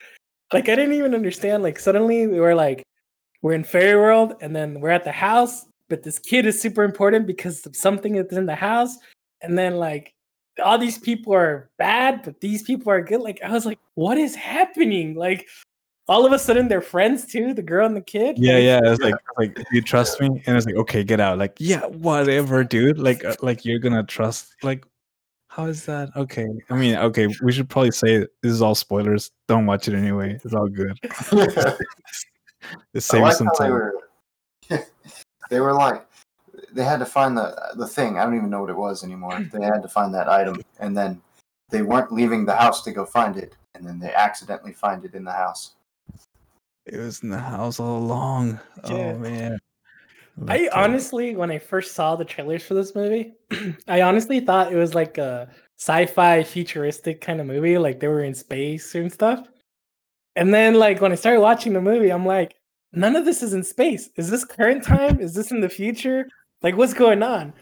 Like 0.53 0.69
I 0.69 0.75
didn't 0.75 0.93
even 0.93 1.15
understand. 1.15 1.63
Like 1.63 1.79
suddenly 1.79 2.27
we 2.27 2.39
were 2.39 2.53
like, 2.53 2.83
we're 3.41 3.53
in 3.53 3.63
fairy 3.63 3.95
world 3.99 4.35
and 4.41 4.55
then 4.55 4.79
we're 4.79 4.91
at 4.91 5.03
the 5.03 5.11
house, 5.11 5.65
but 5.89 6.03
this 6.03 6.19
kid 6.19 6.45
is 6.45 6.61
super 6.61 6.83
important 6.83 7.25
because 7.25 7.65
of 7.65 7.75
something 7.75 8.13
that's 8.13 8.31
in 8.31 8.45
the 8.45 8.55
house, 8.55 8.95
and 9.41 9.57
then 9.57 9.75
like. 9.77 10.11
All 10.63 10.77
these 10.77 10.97
people 10.97 11.33
are 11.33 11.69
bad, 11.77 12.21
but 12.23 12.39
these 12.39 12.63
people 12.63 12.89
are 12.89 13.01
good. 13.01 13.19
Like 13.19 13.41
I 13.43 13.51
was 13.51 13.65
like, 13.65 13.77
what 13.95 14.17
is 14.17 14.35
happening? 14.35 15.13
Like 15.15 15.49
all 16.07 16.25
of 16.25 16.31
a 16.31 16.39
sudden 16.39 16.67
they're 16.67 16.81
friends 16.81 17.25
too, 17.25 17.53
the 17.53 17.61
girl 17.61 17.85
and 17.85 17.95
the 17.95 18.01
kid. 18.01 18.37
Yeah, 18.37 18.53
Like, 18.53 18.63
yeah. 18.63 18.79
It's 18.83 19.01
like, 19.01 19.15
like, 19.37 19.67
you 19.71 19.81
trust 19.81 20.21
me? 20.21 20.27
And 20.45 20.55
it's 20.55 20.65
like, 20.65 20.75
okay, 20.75 21.03
get 21.03 21.19
out. 21.19 21.37
Like, 21.37 21.55
yeah, 21.59 21.85
whatever, 21.85 22.63
dude. 22.63 22.99
Like, 22.99 23.25
uh, 23.25 23.35
like 23.41 23.65
you're 23.65 23.79
gonna 23.79 24.03
trust. 24.03 24.55
Like, 24.61 24.85
how 25.47 25.65
is 25.65 25.85
that? 25.85 26.09
Okay. 26.15 26.47
I 26.69 26.75
mean, 26.75 26.95
okay, 26.97 27.27
we 27.41 27.51
should 27.51 27.69
probably 27.69 27.91
say 27.91 28.19
this 28.19 28.51
is 28.51 28.61
all 28.61 28.75
spoilers. 28.75 29.31
Don't 29.47 29.65
watch 29.65 29.87
it 29.87 29.95
anyway. 29.95 30.39
It's 30.43 30.53
all 30.53 30.67
good. 30.67 30.97
It 32.93 33.01
saves 33.01 33.21
like 33.21 33.35
some 33.35 33.47
how 33.47 33.53
they 33.53 33.65
time. 33.65 33.71
were. 33.71 33.93
they 35.49 35.59
were 35.59 35.73
like, 35.73 36.05
they 36.73 36.83
had 36.83 36.99
to 36.99 37.05
find 37.05 37.37
the 37.37 37.55
the 37.75 37.87
thing. 37.87 38.17
I 38.17 38.23
don't 38.23 38.35
even 38.35 38.49
know 38.49 38.61
what 38.61 38.69
it 38.69 38.75
was 38.75 39.03
anymore. 39.03 39.39
They 39.51 39.63
had 39.63 39.81
to 39.81 39.87
find 39.87 40.13
that 40.13 40.27
item, 40.27 40.61
and 40.79 40.97
then 40.97 41.21
they 41.69 41.81
weren't 41.81 42.11
leaving 42.11 42.45
the 42.45 42.55
house 42.55 42.83
to 42.83 42.91
go 42.91 43.05
find 43.05 43.37
it, 43.37 43.55
and 43.75 43.85
then 43.85 43.99
they 43.99 44.13
accidentally 44.13 44.73
find 44.73 45.05
it 45.05 45.13
in 45.13 45.23
the 45.23 45.31
house. 45.31 45.74
It 46.85 46.97
was 46.97 47.23
in 47.23 47.29
the 47.29 47.39
house 47.39 47.79
all 47.79 47.97
along. 47.97 48.59
Yeah. 48.87 48.93
Oh 48.93 49.17
man. 49.17 49.59
I 50.47 50.67
uh, 50.67 50.83
honestly, 50.83 51.35
when 51.35 51.49
I 51.49 51.59
first 51.59 51.95
saw 51.95 52.15
the 52.15 52.25
trailers 52.25 52.63
for 52.63 52.73
this 52.73 52.93
movie, 52.93 53.33
I 53.87 54.01
honestly 54.01 54.39
thought 54.39 54.71
it 54.71 54.75
was 54.75 54.93
like 54.93 55.17
a 55.17 55.49
sci-fi 55.77 56.43
futuristic 56.43 57.21
kind 57.21 57.39
of 57.39 57.47
movie, 57.47 57.77
like 57.77 57.99
they 57.99 58.07
were 58.07 58.23
in 58.23 58.35
space 58.35 58.95
and 58.95 59.11
stuff. 59.11 59.47
And 60.35 60.53
then, 60.53 60.75
like 60.75 61.01
when 61.01 61.11
I 61.11 61.15
started 61.15 61.41
watching 61.41 61.73
the 61.73 61.81
movie, 61.81 62.11
I'm 62.11 62.25
like, 62.25 62.55
none 62.91 63.15
of 63.15 63.25
this 63.25 63.41
is 63.41 63.53
in 63.53 63.63
space. 63.63 64.09
Is 64.17 64.29
this 64.29 64.43
current 64.43 64.83
time? 64.83 65.19
is 65.19 65.33
this 65.33 65.51
in 65.51 65.61
the 65.61 65.69
future? 65.69 66.27
Like, 66.61 66.75
what's 66.75 66.93
going 66.93 67.23
on? 67.23 67.53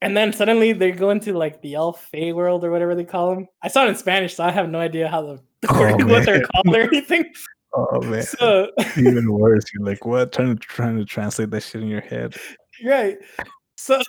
And 0.00 0.16
then 0.16 0.32
suddenly 0.32 0.72
they 0.72 0.92
go 0.92 1.10
into 1.10 1.36
like 1.36 1.60
the 1.60 1.74
elf 1.74 2.04
fey 2.10 2.32
world 2.32 2.64
or 2.64 2.70
whatever 2.70 2.94
they 2.94 3.04
call 3.04 3.34
them. 3.34 3.46
I 3.62 3.68
saw 3.68 3.84
it 3.84 3.88
in 3.88 3.96
Spanish, 3.96 4.36
so 4.36 4.44
I 4.44 4.50
have 4.50 4.68
no 4.68 4.78
idea 4.78 5.08
how 5.08 5.22
the 5.22 5.40
Oh, 5.68 6.06
what 6.06 6.24
they're 6.24 6.42
called 6.42 6.74
or 6.74 6.82
anything. 6.82 7.32
Oh 7.74 8.00
man. 8.02 8.22
So 8.22 8.70
Even 8.96 9.32
worse. 9.32 9.64
You're 9.74 9.86
like, 9.86 10.04
what? 10.04 10.32
Trying 10.32 10.56
to 10.56 10.60
trying 10.60 10.96
to 10.98 11.04
translate 11.04 11.50
that 11.50 11.62
shit 11.62 11.82
in 11.82 11.88
your 11.88 12.00
head. 12.00 12.36
Right. 12.84 13.18
So 13.76 14.00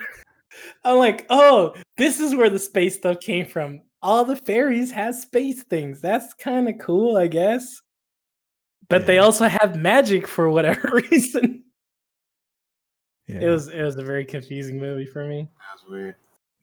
I'm 0.84 0.98
like, 0.98 1.25
oh, 1.30 1.75
this 1.98 2.20
is 2.20 2.36
where 2.36 2.50
the 2.50 2.60
space 2.60 2.96
stuff 2.96 3.20
came 3.20 3.46
from. 3.46 3.82
All 4.01 4.24
the 4.25 4.36
fairies 4.36 4.92
have 4.92 5.16
space 5.16 5.63
things. 5.63 6.01
That's 6.01 6.34
kind 6.34 6.70
of 6.70 6.78
cool, 6.80 7.18
I 7.18 7.28
guess. 7.28 7.82
But 8.88 9.06
they 9.06 9.20
also 9.20 9.48
have 9.48 9.75
magic 9.75 10.28
for 10.28 10.50
whatever 10.50 11.01
reason. 11.12 11.63
Yeah. 13.28 13.42
It 13.42 13.50
was 13.50 13.68
it 13.68 13.84
was 13.84 13.96
a 13.98 14.04
very 14.04 14.25
confusing 14.25 14.80
movie 14.80 15.06
for 15.06 15.25
me. 15.25 15.42
That 15.42 15.84
was 15.84 15.92
weird. 15.92 16.16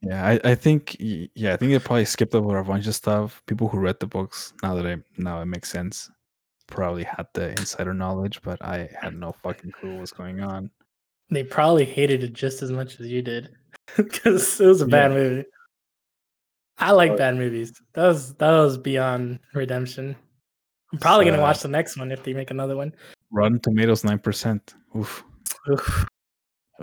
Yeah, 0.03 0.27
I, 0.27 0.41
I 0.51 0.55
think 0.55 0.97
yeah, 0.99 1.55
I 1.55 1.57
think 1.57 1.73
they 1.73 1.79
probably 1.79 2.05
skipped 2.05 2.35
over 2.35 2.59
a 2.59 2.65
bunch 2.65 2.87
of 2.87 2.95
stuff. 2.95 3.43
People 3.47 3.69
who 3.69 3.79
read 3.79 4.01
the 4.01 4.07
books, 4.07 4.53
now 4.63 4.75
that 4.75 4.87
I 4.87 4.97
now 5.17 5.41
it 5.41 5.47
makes 5.47 5.71
sense, 5.71 6.11
probably 6.67 7.05
had 7.05 7.27
the 7.35 7.51
insider 7.51 7.95
knowledge, 7.95 8.41
but 8.43 8.61
I 8.65 8.89
had 9.01 9.15
no 9.15 9.33
fucking 9.43 9.73
clue 9.73 9.93
what 9.93 10.01
was 10.03 10.13
going 10.13 10.41
on. 10.41 10.71
They 11.31 11.43
probably 11.45 11.85
hated 11.85 12.23
it 12.23 12.33
just 12.33 12.63
as 12.63 12.71
much 12.71 13.01
as 13.01 13.07
you 13.09 13.23
did. 13.23 13.51
Because 13.97 14.61
it 14.61 14.67
was 14.67 14.81
a 14.83 14.87
bad 14.87 15.13
Yeah. 15.13 15.17
movie. 15.19 15.45
I 16.79 16.91
like 16.93 17.13
Oh. 17.13 17.17
bad 17.17 17.37
movies. 17.37 17.73
That 17.95 18.07
was 18.07 18.35
that 18.35 18.51
was 18.51 18.77
beyond 18.79 19.39
redemption. 19.55 20.17
I'm 20.93 20.99
probably 20.99 21.25
gonna 21.25 21.41
watch 21.41 21.61
the 21.61 21.69
next 21.69 21.97
one 21.97 22.11
if 22.13 22.23
they 22.23 22.33
make 22.35 22.51
another 22.51 22.77
one. 22.77 22.93
Rotten 23.31 23.61
Tomatoes 23.61 24.05
nine 24.05 24.19
percent. 24.19 24.75
Oof. 24.97 25.25
Oof. 25.71 26.05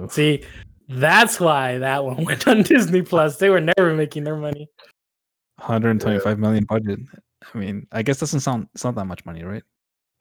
Oof. 0.02 0.12
See, 0.12 0.44
that's 0.90 1.40
why 1.40 1.78
that 1.80 2.04
one 2.04 2.24
went 2.26 2.48
on 2.48 2.64
Disney 2.64 3.02
Plus. 3.02 3.38
They 3.38 3.50
were 3.50 3.62
never 3.62 3.94
making 3.94 4.24
their 4.24 4.38
money. 4.38 4.68
125 5.58 6.40
million 6.40 6.66
budget. 6.66 7.00
I 7.54 7.58
mean, 7.58 7.86
I 7.92 8.02
guess 8.02 8.20
doesn't 8.20 8.40
sound 8.40 8.68
it's 8.74 8.84
not 8.84 8.96
that 8.96 9.06
much 9.06 9.26
money, 9.26 9.44
right? 9.44 9.64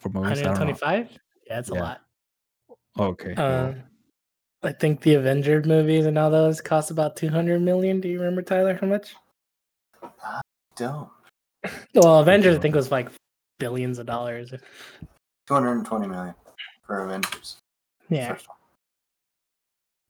For 0.02 0.08
movies, 0.08 0.40
I 0.40 0.42
don't 0.42 0.58
125? 0.58 1.16
Yeah, 1.46 1.58
it's 1.60 1.68
a 1.68 1.74
lot. 1.74 2.00
Okay. 2.98 3.34
Uh, 3.34 3.72
well, 3.72 3.76
I 4.64 4.72
think 4.72 5.00
the 5.00 5.14
Avengers 5.14 5.64
movies 5.64 6.06
and 6.06 6.18
all 6.18 6.28
those 6.28 6.60
cost 6.60 6.90
about 6.90 7.14
200 7.14 7.62
million. 7.62 8.00
Do 8.00 8.08
you 8.08 8.18
remember, 8.18 8.42
Tyler, 8.42 8.76
how 8.80 8.88
much? 8.88 9.14
I 10.02 10.40
don't. 10.76 11.08
Well, 11.94 12.18
Avengers, 12.18 12.56
I 12.56 12.58
think, 12.58 12.74
was 12.74 12.90
like 12.90 13.10
billions 13.60 14.00
of 14.00 14.06
dollars. 14.06 14.50
Two 14.50 15.54
hundred 15.54 15.72
and 15.74 15.86
twenty 15.86 16.08
million 16.08 16.34
for 16.84 17.04
Avengers. 17.04 17.58
Yeah. 18.08 18.32
First 18.34 18.48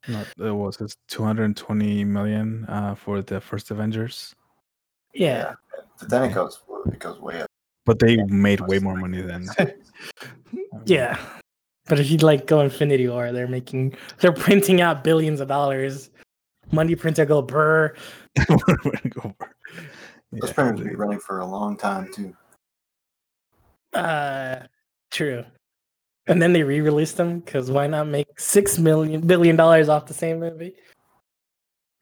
one. 0.07 0.15
not 0.15 0.47
it 0.47 0.51
was 0.51 0.81
it's 0.81 0.95
220 1.09 2.03
million 2.05 2.65
uh, 2.65 2.95
for 2.95 3.21
the 3.21 3.39
first 3.39 3.69
Avengers, 3.69 4.33
Yeah. 5.13 5.53
But 5.99 6.09
then 6.09 6.23
it 6.23 6.33
goes 6.33 6.59
it 6.87 6.97
goes 6.97 7.19
way 7.19 7.41
up. 7.43 7.47
But 7.85 7.99
they 7.99 8.17
made 8.23 8.61
way 8.61 8.79
more 8.79 8.95
money 8.95 9.21
than. 9.21 9.47
Yeah. 10.85 11.19
But 11.85 11.99
if 11.99 12.09
you 12.09 12.17
like 12.17 12.47
go 12.47 12.61
Infinity 12.61 13.07
War, 13.07 13.31
they're 13.31 13.47
making, 13.47 13.95
they're 14.19 14.31
printing 14.31 14.81
out 14.81 15.03
billions 15.03 15.39
of 15.39 15.47
dollars. 15.47 16.09
Money 16.71 16.95
printer 16.95 17.25
go 17.25 17.41
brr. 17.41 17.95
we're 18.49 18.91
gonna. 19.09 19.35
Those 20.31 20.51
printers 20.53 20.79
will 20.79 20.89
be 20.89 20.95
running 20.95 21.19
for 21.19 21.39
a 21.39 21.45
long 21.45 21.77
time 21.77 22.09
too. 22.13 22.35
Uh, 23.93 24.63
true. 25.11 25.43
And 26.27 26.41
then 26.41 26.53
they 26.53 26.63
re-released 26.63 27.17
them 27.17 27.39
because 27.39 27.69
why 27.69 27.85
not 27.87 28.07
make 28.07 28.39
six 28.39 28.79
million 28.79 29.21
billion 29.21 29.55
dollars 29.55 29.89
off 29.89 30.07
the 30.07 30.13
same 30.13 30.39
movie? 30.39 30.75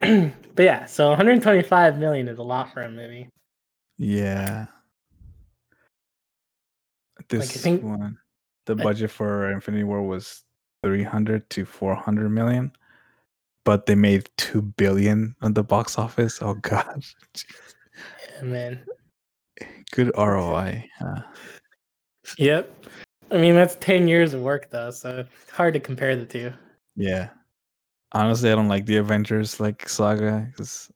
but 0.00 0.62
yeah, 0.64 0.86
so 0.86 1.08
125 1.08 1.98
million 1.98 2.28
is 2.28 2.38
a 2.38 2.42
lot 2.42 2.72
for 2.72 2.82
a 2.82 2.90
movie. 2.90 3.28
Yeah. 3.98 4.66
This 7.40 7.62
think- 7.62 7.82
one, 7.82 8.18
the 8.66 8.74
I- 8.78 8.82
budget 8.82 9.10
for 9.10 9.50
Infinity 9.50 9.84
War 9.84 10.02
was 10.02 10.42
300 10.82 11.48
to 11.50 11.64
400 11.64 12.28
million, 12.30 12.72
but 13.64 13.86
they 13.86 13.94
made 13.94 14.28
2 14.36 14.62
billion 14.62 15.34
on 15.42 15.54
the 15.54 15.62
box 15.62 15.98
office. 15.98 16.40
Oh 16.42 16.54
god. 16.54 17.04
Yeah, 18.36 18.42
man. 18.42 18.84
Good 19.92 20.10
ROI. 20.16 20.88
Uh, 21.00 21.20
Yep. 22.38 22.86
I 23.30 23.38
mean 23.38 23.54
that's 23.54 23.76
10 23.76 24.08
years 24.08 24.32
of 24.34 24.40
work 24.42 24.70
though, 24.70 24.90
so 24.90 25.24
hard 25.52 25.74
to 25.74 25.80
compare 25.80 26.16
the 26.16 26.24
two. 26.26 26.52
yeah. 26.96 27.30
Honestly, 28.14 28.52
I 28.52 28.54
don't 28.54 28.68
like 28.68 28.84
the 28.84 28.98
Avengers 28.98 29.58
like 29.58 29.88
saga 29.88 30.46
cuz 30.56 30.90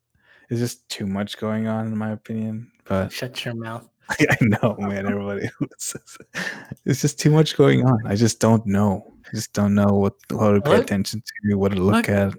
it's 0.50 0.60
just 0.60 0.86
too 0.90 1.06
much 1.06 1.38
going 1.38 1.66
on 1.66 1.86
in 1.86 1.96
my 1.96 2.10
opinion, 2.12 2.70
but 2.84 3.10
Shut 3.12 3.44
your 3.44 3.54
mouth. 3.54 3.88
I 4.30 4.36
know, 4.40 4.76
man. 4.78 5.06
Everybody, 5.06 5.48
it's 6.84 7.00
just 7.00 7.18
too 7.18 7.30
much 7.30 7.56
going 7.56 7.84
on. 7.84 8.06
I 8.06 8.14
just 8.14 8.40
don't 8.40 8.64
know. 8.66 9.14
I 9.26 9.30
just 9.34 9.52
don't 9.52 9.74
know 9.74 9.86
what 9.94 10.14
what 10.30 10.52
to 10.52 10.60
pay 10.60 10.70
Look- 10.70 10.82
attention 10.84 11.22
to, 11.48 11.54
what 11.56 11.72
to 11.72 11.78
look 11.80 11.94
look- 11.94 12.08
at. 12.08 12.34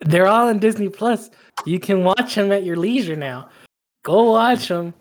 They're 0.00 0.28
all 0.28 0.48
in 0.48 0.58
Disney 0.60 0.88
Plus. 0.88 1.28
You 1.64 1.80
can 1.80 2.04
watch 2.04 2.36
them 2.36 2.52
at 2.52 2.62
your 2.64 2.76
leisure 2.76 3.16
now. 3.16 3.48
Go 4.04 4.30
watch 4.32 4.68
them. 4.68 4.94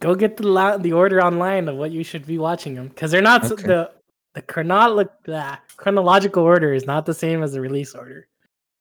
Go 0.00 0.14
get 0.14 0.36
the 0.36 0.46
la- 0.48 0.76
the 0.76 0.92
order 0.92 1.20
online 1.22 1.68
of 1.68 1.76
what 1.76 1.90
you 1.92 2.02
should 2.04 2.26
be 2.26 2.38
watching 2.38 2.74
them 2.74 2.88
because 2.88 3.10
they're 3.10 3.22
not 3.22 3.50
Okay. 3.50 3.62
the 3.62 3.90
the 4.34 4.42
chronolo- 4.42 5.08
the 5.24 5.58
chronological 5.76 6.42
order 6.44 6.72
is 6.72 6.84
not 6.86 7.06
the 7.06 7.14
same 7.14 7.42
as 7.42 7.52
the 7.52 7.60
release 7.60 7.94
order, 7.94 8.28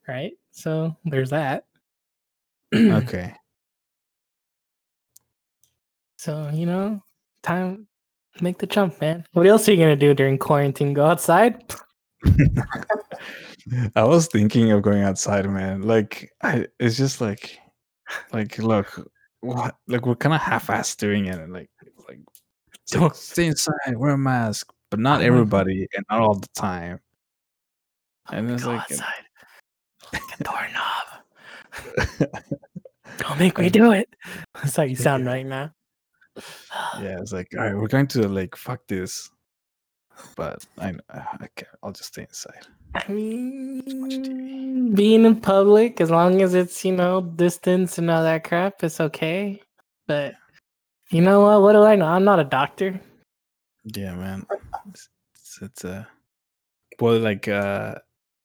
right? 0.08 0.34
So 0.52 0.96
there's 1.06 1.30
that. 1.32 1.66
Okay. 2.76 3.34
So 6.28 6.50
you 6.54 6.66
know, 6.66 7.02
time 7.42 7.88
make 8.42 8.58
the 8.58 8.68
jump, 8.68 9.00
man. 9.00 9.24
What 9.32 9.48
else 9.48 9.70
are 9.70 9.72
you 9.72 9.78
gonna 9.78 9.96
do 9.96 10.14
during 10.14 10.38
quarantine? 10.38 10.94
Go 10.94 11.06
outside? 11.06 11.74
I 13.96 14.04
was 14.04 14.28
thinking 14.28 14.74
of 14.74 14.82
going 14.82 15.04
outside, 15.04 15.50
man. 15.50 15.84
Like, 15.84 16.30
I, 16.44 16.68
it's 16.82 16.98
just 16.98 17.22
like, 17.22 17.58
like, 18.34 18.58
look, 18.58 19.10
what? 19.40 19.78
Like, 19.88 20.06
we're 20.06 20.16
kind 20.18 20.36
of 20.36 20.42
half-ass 20.42 20.98
doing 20.98 21.28
it, 21.28 21.50
like, 21.50 21.70
like, 22.10 22.20
Don't- 22.92 23.16
stay 23.16 23.46
inside, 23.48 23.96
wear 23.96 24.12
a 24.12 24.18
mask, 24.18 24.74
but 24.92 25.00
not 25.00 25.22
Mhm. 25.22 25.28
everybody, 25.28 25.88
and 25.96 26.06
not 26.12 26.20
all 26.20 26.36
the 26.36 26.50
time. 26.56 27.00
And 28.34 28.52
it's 28.52 28.66
like, 28.66 28.82
outside. 28.82 29.24
Like 30.12 30.40
a 30.42 30.44
doorknob. 30.44 32.42
Don't 33.20 33.40
make 33.40 33.58
me 33.58 33.70
do 33.70 33.94
it. 33.94 34.10
That's 34.56 34.76
how 34.76 34.84
you 34.84 34.98
sound 34.98 35.26
right 35.26 35.46
now. 35.46 35.72
Yeah, 37.00 37.18
it's 37.20 37.34
like, 37.34 37.48
all 37.58 37.64
right, 37.64 37.76
we're 37.76 37.88
going 37.96 38.08
to 38.08 38.28
like, 38.28 38.56
fuck 38.56 38.82
this. 38.88 39.30
but 40.36 40.66
I 40.80 40.94
I 41.10 41.48
can't. 41.56 41.70
I'll 41.84 41.92
just 41.92 42.10
stay 42.14 42.24
inside. 42.24 42.66
I 42.96 43.12
mean, 43.12 44.94
being 44.96 45.26
in 45.26 45.40
public, 45.40 46.02
as 46.02 46.10
long 46.10 46.42
as 46.42 46.54
it's 46.54 46.84
you 46.84 46.94
know 46.94 47.22
distance 47.22 47.98
and 47.98 48.10
all 48.10 48.24
that 48.24 48.44
crap, 48.44 48.84
it's 48.84 49.00
okay. 49.00 49.62
But 50.08 50.36
you 51.12 51.22
know 51.22 51.42
what? 51.42 51.62
What 51.62 51.74
do 51.74 51.84
I 51.84 51.96
know? 51.96 52.06
I'm 52.08 52.24
not 52.24 52.40
a 52.40 52.44
doctor. 52.44 53.00
Yeah, 53.86 54.16
man. 54.16 54.46
It's 54.90 55.10
it's, 55.36 55.60
it's 55.62 55.86
uh 55.86 56.06
well 57.00 57.20
like 57.20 57.48
uh 57.48 57.96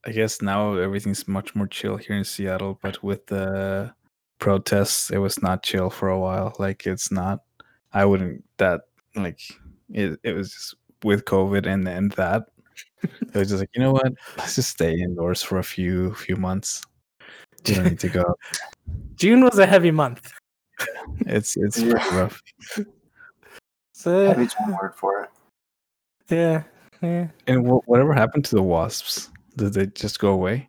I 0.04 0.10
guess 0.12 0.42
now 0.42 0.74
everything's 0.74 1.28
much 1.28 1.54
more 1.54 1.68
chill 1.68 1.96
here 1.96 2.16
in 2.16 2.24
Seattle, 2.24 2.78
but 2.82 3.02
with 3.02 3.26
the 3.26 3.94
protests 4.38 5.10
it 5.10 5.18
was 5.18 5.40
not 5.42 5.62
chill 5.62 5.90
for 5.90 6.08
a 6.08 6.18
while. 6.18 6.54
Like 6.58 6.86
it's 6.86 7.10
not 7.12 7.40
I 7.94 8.04
wouldn't 8.04 8.44
that 8.58 8.82
like 9.16 9.40
it 9.92 10.18
it 10.22 10.32
was 10.32 10.52
just 10.52 10.74
with 11.04 11.24
COVID 11.24 11.66
and 11.66 11.86
then 11.86 12.08
that 12.16 12.44
it 13.02 13.34
was 13.34 13.48
just 13.48 13.60
like, 13.60 13.70
you 13.74 13.82
know 13.82 13.92
what? 13.92 14.12
Let's 14.38 14.54
just 14.54 14.70
stay 14.70 14.92
indoors 14.94 15.42
for 15.42 15.58
a 15.58 15.64
few 15.64 16.14
few 16.14 16.36
months. 16.36 16.82
You 17.66 17.74
don't 17.76 17.84
need 17.84 18.00
to 18.00 18.08
go. 18.08 18.34
June 19.16 19.44
was 19.44 19.58
a 19.58 19.66
heavy 19.66 19.90
month. 19.90 20.32
It's 21.26 21.56
it's 21.56 21.78
Yeah. 21.80 21.92
pretty 21.92 22.16
rough. 22.16 22.42
So 23.94 24.26
Heavy's 24.26 24.54
one 24.54 24.72
word 24.80 24.94
for 24.96 25.22
it. 25.24 25.30
yeah, 26.28 26.62
yeah. 27.02 27.28
And 27.46 27.68
wh- 27.68 27.86
whatever 27.88 28.12
happened 28.14 28.44
to 28.46 28.56
the 28.56 28.62
wasps? 28.62 29.30
Did 29.56 29.74
they 29.74 29.86
just 29.86 30.18
go 30.18 30.30
away? 30.32 30.68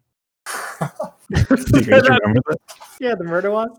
Do 0.79 0.87
you 1.29 1.45
guys 1.85 2.07
remember 2.09 2.41
that? 2.49 2.59
yeah, 2.99 3.15
the 3.15 3.23
murder 3.23 3.49
was. 3.49 3.69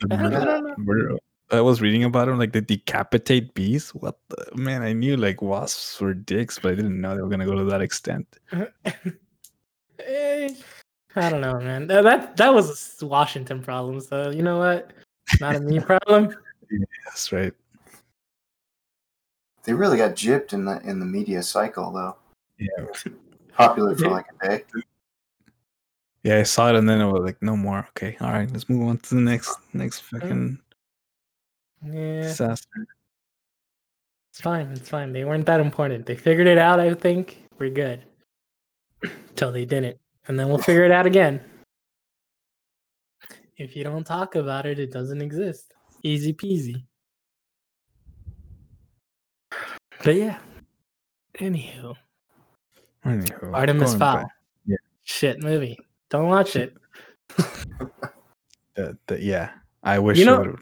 The 0.00 0.14
I 0.14 0.22
murder- 0.22 0.44
don't 0.44 0.64
know. 0.66 0.74
murder- 0.78 1.18
I 1.50 1.60
was 1.60 1.80
reading 1.80 2.04
about 2.04 2.26
them, 2.26 2.38
like 2.38 2.52
they 2.52 2.60
decapitate 2.60 3.54
bees. 3.54 3.90
What 3.90 4.18
the 4.28 4.46
man? 4.54 4.82
I 4.82 4.92
knew 4.92 5.16
like 5.16 5.42
wasps 5.42 6.00
were 6.00 6.14
dicks, 6.14 6.58
but 6.58 6.72
I 6.72 6.74
didn't 6.74 7.00
know 7.00 7.14
they 7.14 7.22
were 7.22 7.28
gonna 7.28 7.46
go 7.46 7.54
to 7.54 7.64
that 7.64 7.82
extent. 7.82 8.26
Eh, 10.04 10.52
I 11.14 11.30
don't 11.30 11.40
know, 11.40 11.58
man. 11.60 11.86
That 11.86 12.02
that, 12.02 12.36
that 12.36 12.52
was 12.52 12.96
a 13.00 13.06
Washington 13.06 13.62
problem. 13.62 14.00
So 14.00 14.30
you 14.30 14.42
know 14.42 14.58
what? 14.58 14.90
Not 15.40 15.54
a 15.54 15.60
me 15.60 15.78
problem. 16.08 16.34
That's 17.06 17.32
right. 17.32 17.52
They 19.62 19.72
really 19.72 19.96
got 19.96 20.10
gypped 20.16 20.52
in 20.52 20.64
the 20.64 20.80
in 20.82 20.98
the 20.98 21.06
media 21.06 21.42
cycle 21.42 21.92
though. 21.92 22.16
Yeah, 22.58 22.86
Popular 23.52 23.94
for 23.96 24.08
like 24.10 24.26
a 24.42 24.48
day. 24.48 24.64
yeah. 26.24 26.38
I 26.38 26.42
saw 26.42 26.70
it, 26.70 26.76
and 26.76 26.88
then 26.88 27.00
I 27.00 27.06
was 27.06 27.22
like, 27.22 27.40
no 27.40 27.56
more. 27.56 27.86
Okay, 27.90 28.16
all 28.20 28.32
right, 28.32 28.50
let's 28.50 28.68
move 28.68 28.88
on 28.88 28.98
to 28.98 29.14
the 29.14 29.20
next 29.20 29.56
next 29.72 30.00
fucking 30.00 30.58
Yeah, 31.86 32.22
disaster. 32.22 32.86
it's 34.30 34.40
fine. 34.40 34.68
It's 34.68 34.88
fine. 34.88 35.12
They 35.12 35.24
weren't 35.24 35.46
that 35.46 35.60
important. 35.60 36.06
They 36.06 36.16
figured 36.16 36.46
it 36.46 36.58
out. 36.58 36.80
I 36.80 36.94
think 36.94 37.44
we're 37.58 37.70
good. 37.70 38.04
Till 39.36 39.52
they 39.52 39.64
didn't, 39.64 39.98
and 40.28 40.38
then 40.38 40.48
we'll 40.48 40.58
figure 40.58 40.84
it 40.84 40.90
out 40.90 41.06
again. 41.06 41.40
If 43.56 43.76
you 43.76 43.84
don't 43.84 44.04
talk 44.04 44.34
about 44.34 44.66
it, 44.66 44.78
it 44.78 44.90
doesn't 44.90 45.20
exist. 45.22 45.72
Easy 46.02 46.32
peasy. 46.32 46.84
But 50.02 50.16
yeah. 50.16 50.38
Anywho, 51.38 51.94
Anywho, 53.04 53.52
Artemis 53.54 53.94
Fowl. 53.94 54.28
Yeah. 54.66 54.76
Shit 55.04 55.42
movie. 55.42 55.78
Don't 56.10 56.28
watch 56.28 56.56
it. 56.56 56.74
Uh, 58.76 58.90
the- 58.90 58.98
the- 59.06 59.22
yeah, 59.22 59.50
I 59.84 60.00
wish 60.00 60.18
You 60.18 60.24
know- 60.24 60.56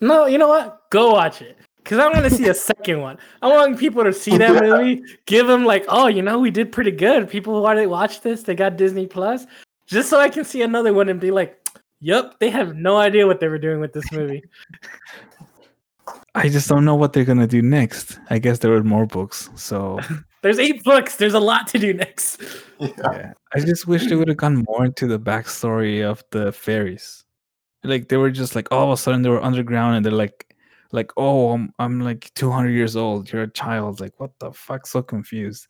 No, 0.00 0.26
you 0.26 0.38
know 0.38 0.48
what? 0.48 0.90
Go 0.90 1.12
watch 1.12 1.42
it. 1.42 1.56
Cause 1.84 1.98
I 1.98 2.08
want 2.08 2.24
to 2.24 2.30
see 2.30 2.48
a 2.48 2.54
second 2.54 3.00
one. 3.00 3.16
I 3.42 3.46
want 3.46 3.78
people 3.78 4.02
to 4.02 4.12
see 4.12 4.36
that 4.38 4.60
movie. 4.60 5.04
Give 5.26 5.46
them 5.46 5.64
like, 5.64 5.84
oh, 5.88 6.08
you 6.08 6.20
know, 6.20 6.40
we 6.40 6.50
did 6.50 6.72
pretty 6.72 6.90
good. 6.90 7.30
People 7.30 7.62
want 7.62 7.78
to 7.78 7.86
watch 7.86 8.22
this. 8.22 8.42
They 8.42 8.56
got 8.56 8.76
Disney 8.76 9.06
Plus, 9.06 9.46
just 9.86 10.10
so 10.10 10.18
I 10.18 10.28
can 10.28 10.44
see 10.44 10.62
another 10.62 10.92
one 10.92 11.08
and 11.08 11.20
be 11.20 11.30
like, 11.30 11.64
"Yep, 12.00 12.40
they 12.40 12.50
have 12.50 12.74
no 12.74 12.96
idea 12.96 13.24
what 13.28 13.38
they 13.38 13.46
were 13.46 13.58
doing 13.58 13.78
with 13.78 13.92
this 13.92 14.10
movie." 14.10 14.42
I 16.34 16.48
just 16.48 16.68
don't 16.68 16.84
know 16.84 16.96
what 16.96 17.12
they're 17.12 17.24
gonna 17.24 17.46
do 17.46 17.62
next. 17.62 18.18
I 18.30 18.40
guess 18.40 18.58
there 18.58 18.72
were 18.72 18.82
more 18.82 19.06
books, 19.06 19.48
so 19.54 20.00
There's 20.46 20.60
eight 20.60 20.84
books. 20.84 21.16
There's 21.16 21.34
a 21.34 21.40
lot 21.40 21.66
to 21.68 21.78
do 21.78 21.92
next. 21.92 22.40
Yeah. 22.78 22.90
yeah. 22.98 23.32
I 23.52 23.58
just 23.58 23.88
wish 23.88 24.06
they 24.06 24.14
would 24.14 24.28
have 24.28 24.36
gone 24.36 24.64
more 24.68 24.84
into 24.84 25.08
the 25.08 25.18
backstory 25.18 26.08
of 26.08 26.22
the 26.30 26.52
fairies. 26.52 27.24
Like 27.86 28.08
they 28.08 28.16
were 28.16 28.30
just 28.30 28.54
like 28.54 28.68
all 28.70 28.84
of 28.84 28.90
a 28.90 28.96
sudden 28.96 29.22
they 29.22 29.28
were 29.30 29.42
underground 29.42 29.96
and 29.96 30.04
they're 30.04 30.12
like 30.12 30.54
like 30.92 31.10
oh 31.16 31.52
I'm 31.52 31.72
I'm 31.78 32.00
like 32.00 32.32
200 32.34 32.70
years 32.70 32.96
old. 32.96 33.32
You're 33.32 33.42
a 33.42 33.50
child. 33.50 34.00
Like 34.00 34.18
what 34.18 34.38
the 34.38 34.52
fuck? 34.52 34.86
So 34.86 35.02
confused. 35.02 35.68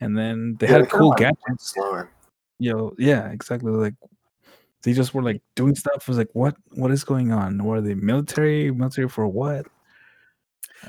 And 0.00 0.16
then 0.16 0.56
they 0.58 0.66
Yeah, 0.66 0.72
had 0.72 0.82
they 0.82 0.86
cool 0.88 1.08
went 1.10 1.18
gadgets. 1.20 1.72
Slower. 1.72 2.10
Yo, 2.58 2.94
yeah, 2.98 3.30
exactly. 3.30 3.72
Like 3.72 3.94
they 4.82 4.92
just 4.92 5.14
were 5.14 5.22
like 5.22 5.42
doing 5.54 5.74
stuff. 5.74 5.96
It 5.96 6.08
was 6.08 6.18
like 6.18 6.30
what 6.32 6.56
what 6.72 6.90
is 6.90 7.04
going 7.04 7.32
on? 7.32 7.62
Were 7.62 7.80
they 7.80 7.94
military? 7.94 8.70
Military 8.70 9.08
for 9.08 9.26
what? 9.26 9.66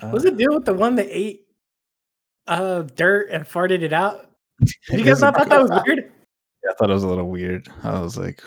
What's 0.10 0.26
Uh, 0.26 0.32
the 0.32 0.36
deal 0.36 0.54
with 0.54 0.66
the 0.66 0.74
one 0.74 0.96
that 0.96 1.08
ate 1.10 1.46
uh 2.48 2.84
dirt 2.96 3.30
and 3.32 3.46
farted 3.46 3.82
it 3.82 3.94
out? 3.94 4.28
Because 4.88 4.96
I 4.96 4.98
you 4.98 5.04
guys 5.06 5.22
not 5.22 5.36
thought 5.36 5.50
that 5.50 5.62
was 5.62 5.84
weird? 5.86 6.12
I 6.69 6.74
thought 6.74 6.89
it 6.89 6.93
was 6.93 7.04
a 7.04 7.08
little 7.08 7.30
weird. 7.30 7.67
I 7.84 8.00
was 8.00 8.17
like, 8.17 8.41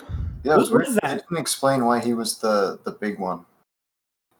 Yeah, 0.45 0.55
it 0.55 0.59
was 0.59 0.71
What 0.71 0.79
weird. 0.79 0.87
was 0.87 0.95
They 0.97 1.01
that? 1.09 1.23
didn't 1.29 1.39
explain 1.39 1.85
why 1.85 2.01
he 2.01 2.15
was 2.15 2.39
the 2.39 2.79
the 2.85 2.93
big 2.93 3.19
one. 3.19 3.45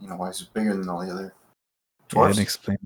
You 0.01 0.09
know 0.09 0.17
why 0.17 0.29
he's 0.29 0.43
bigger 0.43 0.77
than 0.77 0.89
all 0.89 1.05
the 1.05 1.13
other 1.13 1.23
yeah, 1.35 2.09
dwarfs. 2.09 2.37
didn't 2.37 2.43
explain. 2.43 2.79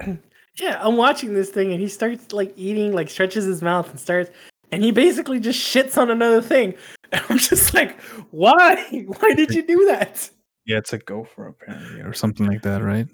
Yeah, 0.56 0.78
I'm 0.82 0.96
watching 0.96 1.32
this 1.32 1.48
thing 1.48 1.70
and 1.72 1.80
he 1.80 1.88
starts 1.88 2.32
like 2.32 2.52
eating, 2.56 2.92
like 2.92 3.08
stretches 3.08 3.44
his 3.46 3.62
mouth 3.62 3.88
and 3.88 3.98
starts, 3.98 4.30
and 4.72 4.82
he 4.82 4.90
basically 4.90 5.40
just 5.40 5.58
shits 5.58 5.96
on 5.96 6.10
another 6.10 6.42
thing. 6.42 6.74
And 7.12 7.22
I'm 7.30 7.38
just 7.38 7.72
like, 7.72 7.98
why? 8.30 8.84
Why 9.20 9.34
did 9.34 9.54
you 9.54 9.62
do 9.62 9.86
that? 9.86 10.28
Yeah, 10.66 10.78
it's 10.78 10.92
a 10.92 10.98
gopher 10.98 11.46
apparently, 11.46 12.00
or 12.02 12.12
something 12.12 12.46
like 12.46 12.62
that, 12.62 12.82
right? 12.82 13.06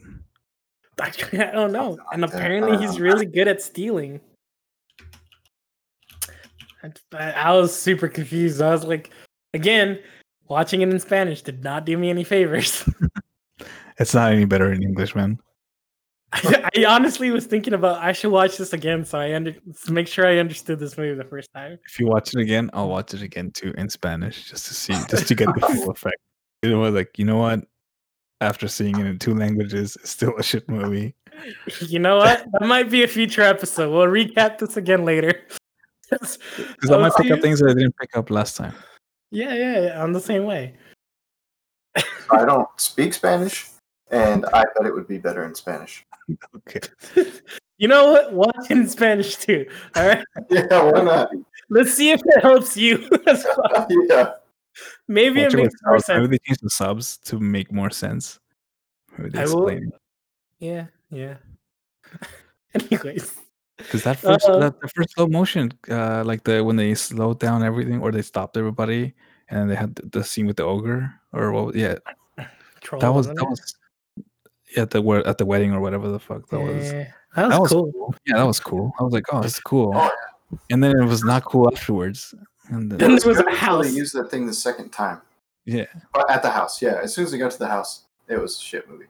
I 1.00 1.10
don't 1.52 1.72
know. 1.72 1.98
And 2.12 2.24
apparently 2.24 2.78
he's 2.78 2.98
Uh, 2.98 3.02
really 3.02 3.26
good 3.26 3.46
at 3.48 3.62
stealing. 3.62 4.20
I 7.12 7.32
I 7.32 7.52
was 7.52 7.74
super 7.74 8.08
confused. 8.08 8.60
I 8.60 8.70
was 8.70 8.84
like, 8.84 9.10
again, 9.54 9.98
watching 10.48 10.82
it 10.82 10.88
in 10.88 11.00
Spanish 11.00 11.42
did 11.42 11.62
not 11.64 11.86
do 11.86 11.96
me 11.96 12.10
any 12.10 12.24
favors. 12.24 12.88
It's 13.98 14.14
not 14.14 14.32
any 14.32 14.44
better 14.44 14.72
in 14.72 14.82
English, 14.82 15.14
man. 15.14 15.38
I, 16.32 16.68
I 16.76 16.84
honestly 16.84 17.30
was 17.30 17.46
thinking 17.46 17.72
about 17.72 18.02
I 18.02 18.12
should 18.12 18.30
watch 18.30 18.56
this 18.56 18.72
again 18.72 19.04
so 19.04 19.18
I 19.18 19.34
under 19.34 19.52
to 19.52 19.92
make 19.92 20.08
sure 20.08 20.26
I 20.26 20.38
understood 20.38 20.78
this 20.78 20.98
movie 20.98 21.14
the 21.14 21.24
first 21.24 21.52
time. 21.54 21.78
If 21.88 21.98
you 21.98 22.06
watch 22.06 22.34
it 22.34 22.40
again, 22.40 22.70
I'll 22.72 22.88
watch 22.88 23.14
it 23.14 23.22
again 23.22 23.52
too 23.52 23.72
in 23.78 23.88
Spanish 23.88 24.50
just 24.50 24.66
to 24.66 24.74
see, 24.74 24.94
just 25.08 25.28
to 25.28 25.34
get 25.34 25.48
the 25.54 25.60
full 25.66 25.90
effect. 25.90 26.18
You 26.62 26.70
know 26.70 26.80
what? 26.80 26.92
Like, 26.92 27.18
you 27.18 27.24
know 27.24 27.38
what? 27.38 27.64
After 28.40 28.68
seeing 28.68 28.98
it 28.98 29.06
in 29.06 29.18
two 29.18 29.34
languages, 29.34 29.96
it's 29.96 30.10
still 30.10 30.36
a 30.36 30.42
shit 30.42 30.68
movie. 30.68 31.14
You 31.80 31.98
know 31.98 32.18
what? 32.18 32.44
That 32.52 32.66
might 32.66 32.90
be 32.90 33.02
a 33.02 33.08
future 33.08 33.42
episode. 33.42 33.90
We'll 33.90 34.06
recap 34.06 34.58
this 34.58 34.76
again 34.76 35.06
later. 35.06 35.46
Because 36.10 36.38
I 36.90 36.98
might 36.98 37.12
pick 37.16 37.30
up 37.30 37.40
things 37.40 37.60
that 37.60 37.70
I 37.70 37.74
didn't 37.74 37.96
pick 37.98 38.16
up 38.16 38.30
last 38.30 38.56
time. 38.56 38.74
Yeah, 39.30 39.54
yeah, 39.54 39.80
yeah, 39.80 40.02
I'm 40.02 40.12
the 40.12 40.20
same 40.20 40.44
way. 40.44 40.74
I 42.30 42.44
don't 42.44 42.68
speak 42.76 43.14
Spanish, 43.14 43.68
and 44.10 44.46
I 44.46 44.64
thought 44.64 44.86
it 44.86 44.94
would 44.94 45.08
be 45.08 45.18
better 45.18 45.44
in 45.44 45.54
Spanish. 45.54 46.04
Okay. 46.56 46.80
You 47.78 47.88
know 47.88 48.10
what? 48.10 48.32
Watch 48.32 48.70
in 48.70 48.88
Spanish 48.88 49.36
too. 49.36 49.66
All 49.96 50.08
right. 50.08 50.24
Yeah, 50.50 50.82
why 50.90 51.02
not? 51.02 51.28
Let's 51.68 51.92
see 51.92 52.10
if 52.10 52.22
it 52.24 52.40
helps 52.42 52.74
you. 52.74 53.06
as 53.26 53.44
well. 53.54 53.86
yeah. 54.08 54.30
Maybe 55.08 55.42
Watch 55.42 55.52
it 55.52 55.58
it 55.58 55.62
makes 55.64 55.74
more 55.84 55.98
sense. 55.98 56.20
Maybe 56.22 56.38
they 56.38 56.48
change 56.48 56.60
the 56.60 56.70
subs 56.70 57.18
to 57.26 57.38
make 57.38 57.70
more 57.70 57.90
sense. 57.90 58.40
Maybe 59.18 59.28
they 59.28 59.40
I 59.40 59.44
will- 59.44 59.68
explain 59.68 59.92
Yeah, 60.58 60.86
yeah. 61.10 61.36
Anyways, 62.74 63.36
because 63.76 64.02
that 64.04 64.18
first 64.18 64.48
Uh, 64.48 64.58
that, 64.58 64.80
the 64.80 64.88
first 64.88 65.10
slow 65.14 65.26
motion, 65.26 65.72
uh, 65.90 66.22
like 66.24 66.44
the 66.44 66.62
when 66.64 66.76
they 66.76 66.94
slowed 66.94 67.38
down 67.40 67.62
everything 67.62 68.00
or 68.00 68.10
they 68.12 68.22
stopped 68.22 68.56
everybody, 68.56 69.14
and 69.48 69.70
they 69.70 69.74
had 69.76 69.94
the, 69.96 70.06
the 70.18 70.24
scene 70.24 70.46
with 70.46 70.56
the 70.56 70.64
ogre 70.64 71.12
or 71.32 71.52
what? 71.52 71.66
was- 71.66 71.76
Yeah, 71.76 71.96
troll. 72.80 73.00
that 73.00 73.12
was 73.12 73.26
that 73.28 73.36
it? 73.36 73.48
was 73.48 73.76
at 74.76 74.90
the 74.90 75.02
at 75.26 75.38
the 75.38 75.46
wedding 75.46 75.72
or 75.72 75.80
whatever 75.80 76.08
the 76.08 76.18
fuck 76.18 76.48
that 76.48 76.60
was. 76.60 76.90
That 77.36 77.48
was, 77.48 77.50
That 77.52 77.60
was 77.60 77.70
cool. 77.72 78.14
Yeah, 78.26 78.36
that 78.38 78.46
was 78.46 78.60
cool. 78.60 78.92
I 78.98 79.02
was 79.02 79.12
like, 79.12 79.24
oh, 79.32 79.40
it's 79.42 79.60
cool. 79.60 79.92
Oh, 79.94 80.10
And 80.70 80.82
then 80.82 80.92
it 80.98 81.04
was 81.04 81.22
not 81.22 81.44
cool 81.44 81.68
afterwards. 81.70 82.34
And 82.70 82.90
Then 82.90 82.98
then, 82.98 83.16
there 83.16 83.28
was 83.28 83.38
a 83.38 83.42
good 83.44 83.52
until 83.52 83.56
house. 83.58 83.84
They 83.86 83.92
used 83.92 84.14
that 84.14 84.30
thing 84.30 84.46
the 84.46 84.54
second 84.54 84.90
time. 84.90 85.20
yeah, 85.66 85.84
Or 86.14 86.28
at 86.30 86.42
the 86.42 86.50
house, 86.50 86.80
yeah. 86.80 86.98
As 87.02 87.12
soon 87.14 87.24
as 87.26 87.30
they 87.32 87.38
got 87.38 87.50
to 87.52 87.58
the 87.58 87.66
house, 87.68 88.04
it 88.26 88.40
was 88.40 88.56
a 88.56 88.60
shit 88.60 88.88
movie. 88.88 89.04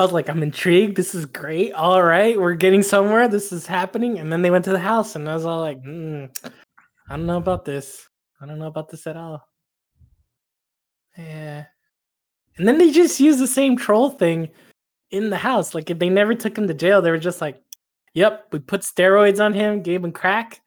I 0.00 0.02
was 0.02 0.12
like, 0.12 0.30
I'm 0.30 0.42
intrigued. 0.42 0.96
This 0.96 1.14
is 1.14 1.26
great. 1.26 1.74
All 1.74 2.02
right, 2.02 2.40
we're 2.40 2.54
getting 2.54 2.82
somewhere. 2.82 3.28
This 3.28 3.52
is 3.52 3.66
happening. 3.66 4.18
And 4.18 4.32
then 4.32 4.40
they 4.40 4.50
went 4.50 4.64
to 4.64 4.72
the 4.72 4.78
house, 4.78 5.14
and 5.14 5.28
I 5.28 5.34
was 5.34 5.44
all 5.44 5.60
like, 5.60 5.76
mm, 5.82 6.34
I 7.10 7.16
don't 7.18 7.26
know 7.26 7.36
about 7.36 7.66
this. 7.66 8.08
I 8.40 8.46
don't 8.46 8.58
know 8.58 8.66
about 8.66 8.88
this 8.88 9.06
at 9.06 9.18
all. 9.18 9.46
Yeah. 11.18 11.66
And 12.56 12.66
then 12.66 12.78
they 12.78 12.90
just 12.90 13.20
used 13.20 13.40
the 13.40 13.46
same 13.46 13.76
troll 13.76 14.08
thing 14.08 14.48
in 15.10 15.28
the 15.28 15.36
house. 15.36 15.74
Like, 15.74 15.90
if 15.90 15.98
they 15.98 16.08
never 16.08 16.34
took 16.34 16.56
him 16.56 16.66
to 16.66 16.72
jail, 16.72 17.02
they 17.02 17.10
were 17.10 17.18
just 17.18 17.42
like, 17.42 17.62
Yep, 18.14 18.46
we 18.52 18.58
put 18.58 18.80
steroids 18.80 19.44
on 19.44 19.52
him, 19.52 19.82
gave 19.82 20.02
him 20.02 20.12
crack. 20.12 20.62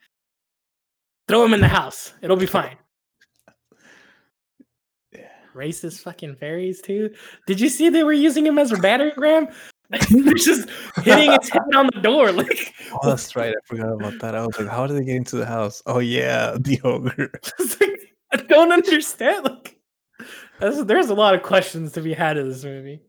Throw 1.28 1.44
him 1.44 1.56
in 1.56 1.60
the 1.60 1.68
house. 1.68 2.14
It'll 2.22 2.38
be 2.38 2.46
fine. 2.46 2.78
Racist 5.54 6.02
fucking 6.02 6.36
fairies 6.36 6.82
too. 6.82 7.10
Did 7.48 7.60
you 7.60 7.70
see 7.70 7.90
they 7.90 8.04
were 8.04 8.14
using 8.14 8.46
him 8.46 8.58
as 8.58 8.72
a 8.72 8.78
battering 8.78 9.14
ram? 9.18 9.48
They're 9.90 10.34
just 10.34 10.70
hitting 11.04 11.32
his 11.40 11.50
head 11.50 11.62
on 11.76 11.90
the 11.94 12.02
door. 12.02 12.32
Like 12.32 12.74
Oh, 12.92 13.10
that's 13.10 13.36
right. 13.36 13.54
I 13.56 13.68
forgot 13.68 13.94
about 13.94 14.20
that. 14.20 14.36
I 14.36 14.46
was 14.46 14.58
like, 14.58 14.68
how 14.68 14.88
did 14.88 14.98
they 14.98 15.06
get 15.06 15.16
into 15.16 15.36
the 15.36 15.46
house? 15.46 15.84
Oh 15.86 16.00
yeah, 16.00 16.58
the 16.60 16.80
ogre. 16.84 17.32
like, 17.80 18.16
I 18.32 18.38
don't 18.38 18.72
understand. 18.72 19.46
Like 19.46 19.80
there's, 20.60 20.84
there's 20.86 21.10
a 21.10 21.14
lot 21.14 21.36
of 21.36 21.44
questions 21.44 21.92
to 21.94 22.02
be 22.02 22.14
had 22.14 22.38
in 22.38 22.50
this 22.50 22.64
movie. 22.64 23.02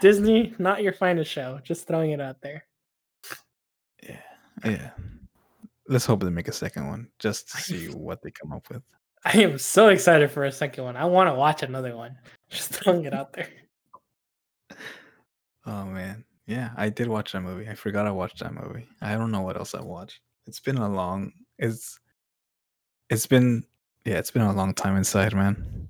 Disney, 0.00 0.54
not 0.58 0.82
your 0.82 0.92
finest 0.92 1.30
show. 1.30 1.60
Just 1.62 1.86
throwing 1.86 2.12
it 2.12 2.20
out 2.20 2.40
there. 2.42 2.64
Yeah, 4.02 4.20
yeah. 4.64 4.90
Let's 5.88 6.06
hope 6.06 6.22
they 6.22 6.30
make 6.30 6.48
a 6.48 6.52
second 6.52 6.86
one 6.86 7.08
just 7.18 7.50
to 7.50 7.56
see 7.58 7.88
what 7.88 8.22
they 8.22 8.30
come 8.30 8.52
up 8.52 8.68
with. 8.70 8.82
I 9.24 9.38
am 9.42 9.58
so 9.58 9.88
excited 9.88 10.30
for 10.30 10.44
a 10.44 10.52
second 10.52 10.84
one. 10.84 10.96
I 10.96 11.04
want 11.04 11.28
to 11.28 11.34
watch 11.34 11.62
another 11.62 11.96
one. 11.96 12.16
Just 12.50 12.70
throwing 12.70 13.04
it 13.04 13.14
out 13.14 13.32
there. 13.32 13.48
Oh 15.66 15.84
man, 15.84 16.24
yeah, 16.46 16.70
I 16.76 16.88
did 16.88 17.06
watch 17.08 17.32
that 17.32 17.42
movie. 17.42 17.68
I 17.68 17.74
forgot 17.74 18.06
I 18.06 18.10
watched 18.10 18.38
that 18.40 18.54
movie. 18.54 18.88
I 19.02 19.14
don't 19.14 19.30
know 19.30 19.42
what 19.42 19.56
else 19.56 19.74
I 19.74 19.82
watched. 19.82 20.20
It's 20.46 20.60
been 20.60 20.78
a 20.78 20.88
long. 20.88 21.32
It's 21.58 21.98
it's 23.10 23.26
been 23.26 23.64
yeah, 24.04 24.18
it's 24.18 24.30
been 24.30 24.42
a 24.42 24.52
long 24.52 24.72
time 24.74 24.96
inside, 24.96 25.34
man. 25.34 25.88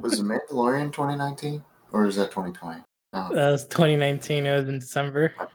Was 0.00 0.20
it 0.20 0.24
Mandalorian 0.24 0.92
2019 0.92 1.62
or 1.92 2.06
is 2.06 2.16
that 2.16 2.30
2020? 2.30 2.82
Oh, 3.12 3.34
That 3.34 3.50
was 3.50 3.66
2019. 3.66 4.46
It 4.46 4.54
was 4.56 4.68
in 4.68 4.78
December. 4.78 5.32
what? 5.36 5.50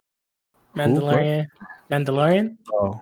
Mandalorian. 0.75 1.45
Mandalorian. 1.89 2.57
Oh, 2.73 3.01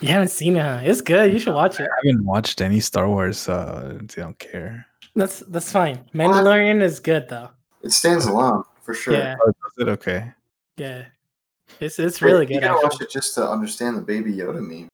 You 0.00 0.08
haven't 0.08 0.28
seen 0.28 0.56
it? 0.56 0.62
Huh? 0.62 0.80
It's 0.82 1.00
good. 1.00 1.32
You 1.32 1.38
should 1.38 1.54
watch 1.54 1.80
it. 1.80 1.84
I 1.90 2.06
haven't 2.06 2.24
watched 2.24 2.60
any 2.60 2.80
Star 2.80 3.08
Wars. 3.08 3.48
Uh, 3.48 3.98
I 4.00 4.04
don't 4.04 4.38
care. 4.38 4.86
That's 5.14 5.40
that's 5.40 5.72
fine. 5.72 6.04
Mandalorian 6.14 6.82
is 6.82 7.00
good 7.00 7.28
though. 7.28 7.48
it 7.82 7.92
stands 7.92 8.26
alone 8.26 8.62
for 8.82 8.92
sure. 8.94 9.14
Yeah, 9.14 9.36
Oh, 9.44 9.48
is 9.48 9.54
it 9.78 9.88
okay? 9.88 10.32
yeah. 10.76 11.06
It's 11.80 11.98
it's 11.98 12.20
But 12.20 12.26
really 12.26 12.42
You 12.46 12.60
good. 12.60 12.62
gotta 12.62 12.80
watch 12.86 13.00
it 13.00 13.10
just 13.10 13.34
to 13.36 13.48
understand 13.48 13.96
the 13.96 14.02
Baby 14.02 14.32
Yoda 14.34 14.60
meme. 14.60 14.88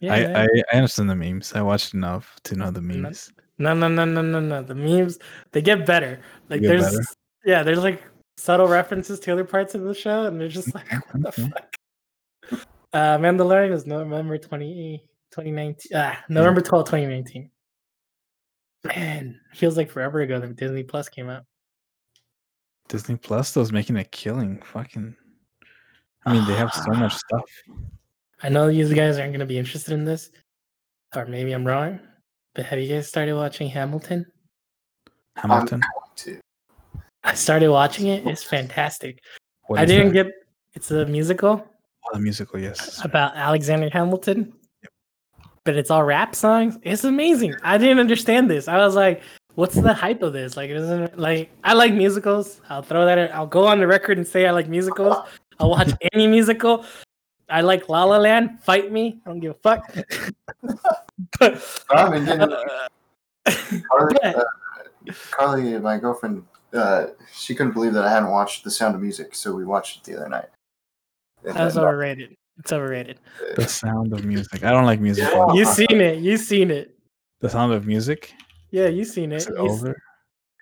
Yeah, 0.00 0.14
I, 0.14 0.20
man. 0.20 0.36
I 0.36 0.62
I 0.72 0.76
understand 0.76 1.10
the 1.10 1.16
memes. 1.16 1.52
I 1.54 1.62
watched 1.62 1.92
enough 1.94 2.36
to 2.44 2.54
know 2.54 2.70
the 2.70 2.80
memes. 2.80 3.32
No, 3.58 3.74
no, 3.74 3.88
no, 3.88 4.04
no, 4.04 4.22
no, 4.22 4.38
no. 4.38 4.62
The 4.62 4.74
memes 4.76 5.18
they 5.50 5.60
get 5.62 5.84
better. 5.84 6.20
Like 6.48 6.60
get 6.60 6.68
there's 6.68 6.84
better? 6.84 7.04
yeah, 7.44 7.62
there's 7.64 7.82
like 7.82 8.02
subtle 8.36 8.68
references 8.68 9.18
to 9.20 9.32
other 9.32 9.44
parts 9.44 9.74
of 9.74 9.82
the 9.82 9.94
show, 9.94 10.26
and 10.26 10.40
they're 10.40 10.46
just 10.48 10.72
like, 10.74 10.86
what 11.12 11.22
the 11.24 11.32
fuck? 11.50 11.74
Uh, 12.92 13.18
Mandalorian 13.18 13.72
is 13.72 13.86
November 13.86 14.38
20, 14.38 15.04
2019. 15.30 15.90
Ah, 15.94 16.24
November 16.28 16.60
12, 16.60 16.86
2019. 16.86 17.50
Man, 18.84 19.38
feels 19.54 19.76
like 19.76 19.90
forever 19.90 20.20
ago 20.20 20.40
that 20.40 20.56
Disney 20.56 20.82
Plus 20.82 21.08
came 21.08 21.28
out. 21.28 21.44
Disney 22.88 23.16
Plus 23.16 23.52
though 23.52 23.60
is 23.60 23.72
making 23.72 23.96
a 23.96 24.04
killing. 24.04 24.62
Fucking. 24.62 25.14
I 26.24 26.32
mean, 26.32 26.46
they 26.46 26.54
have 26.54 26.72
so 26.72 26.92
much 26.92 27.14
stuff. 27.28 27.44
I 28.42 28.48
know 28.48 28.68
you 28.68 28.92
guys 28.94 29.18
aren't 29.18 29.32
going 29.32 29.40
to 29.40 29.46
be 29.46 29.58
interested 29.58 29.92
in 29.92 30.04
this, 30.04 30.30
or 31.14 31.26
maybe 31.26 31.52
I'm 31.52 31.66
wrong, 31.66 32.00
but 32.54 32.64
have 32.66 32.78
you 32.78 32.88
guys 32.88 33.08
started 33.08 33.34
watching 33.34 33.68
Hamilton? 33.68 34.24
Hamilton. 35.36 35.82
Too. 36.16 36.40
I 37.24 37.34
started 37.34 37.70
watching 37.70 38.06
it. 38.06 38.26
It's 38.26 38.44
fantastic. 38.44 39.20
What 39.66 39.80
I 39.80 39.84
didn't 39.84 40.14
that? 40.14 40.24
get. 40.24 40.32
It's 40.74 40.90
a 40.90 41.04
musical 41.04 41.66
the 42.12 42.20
musical. 42.20 42.58
Yes. 42.58 43.04
about 43.04 43.34
Alexander 43.36 43.88
Hamilton, 43.92 44.52
Yep. 44.82 44.92
but 45.64 45.76
it's 45.76 45.90
all 45.90 46.04
rap 46.04 46.34
songs. 46.34 46.78
It's 46.82 47.04
amazing. 47.04 47.54
I 47.62 47.78
didn't 47.78 47.98
understand 48.00 48.50
this. 48.50 48.68
I 48.68 48.76
was 48.78 48.94
like, 48.94 49.22
"What's 49.54 49.74
the 49.74 49.92
hype 49.94 50.22
of 50.22 50.32
this?" 50.32 50.56
Like, 50.56 50.70
isn't 50.70 51.18
like 51.18 51.50
I 51.64 51.72
like 51.74 51.92
musicals. 51.94 52.60
I'll 52.68 52.82
throw 52.82 53.04
that. 53.06 53.18
in- 53.18 53.32
I'll 53.32 53.46
go 53.46 53.66
on 53.66 53.78
the 53.78 53.86
record 53.86 54.18
and 54.18 54.26
say 54.26 54.46
I 54.46 54.50
like 54.52 54.68
musicals. 54.68 55.16
I'll 55.60 55.70
watch 55.70 55.90
any 56.12 56.26
musical. 56.26 56.84
I 57.50 57.62
like 57.62 57.88
La 57.88 58.04
La 58.04 58.18
Land. 58.18 58.60
Fight 58.62 58.92
me. 58.92 59.20
I 59.24 59.30
don't 59.30 59.40
give 59.40 59.52
a 59.52 59.54
fuck. 59.54 59.94
but 61.40 61.84
I 61.90 62.08
mean, 62.10 62.24
didn't- 62.24 62.52
uh, 62.52 62.88
Carly, 63.90 64.16
but- 64.22 64.36
uh, 64.36 64.44
Carly, 65.30 65.78
my 65.78 65.96
girlfriend, 65.98 66.44
uh, 66.74 67.06
she 67.32 67.54
couldn't 67.54 67.72
believe 67.72 67.94
that 67.94 68.04
I 68.04 68.10
hadn't 68.10 68.28
watched 68.30 68.64
The 68.64 68.70
Sound 68.70 68.94
of 68.94 69.00
Music, 69.00 69.34
so 69.34 69.54
we 69.54 69.64
watched 69.64 69.96
it 69.98 70.04
the 70.12 70.18
other 70.20 70.28
night. 70.28 70.48
And 71.44 71.56
That's 71.56 71.76
overrated. 71.76 72.36
It's 72.58 72.72
overrated. 72.72 73.20
The 73.56 73.68
Sound 73.68 74.12
of 74.12 74.24
Music. 74.24 74.64
I 74.64 74.70
don't 74.72 74.84
like 74.84 75.00
musicals. 75.00 75.56
You 75.56 75.64
seen 75.64 76.00
it? 76.00 76.18
You 76.18 76.36
seen 76.36 76.70
it? 76.70 76.94
The 77.40 77.48
Sound 77.48 77.72
of 77.72 77.86
Music. 77.86 78.34
Yeah, 78.70 78.88
you 78.88 79.04
seen 79.04 79.32
it. 79.32 79.36
Is 79.36 79.46
it 79.46 79.54
You 79.56 79.66
s- 79.66 79.70
over? 79.82 79.96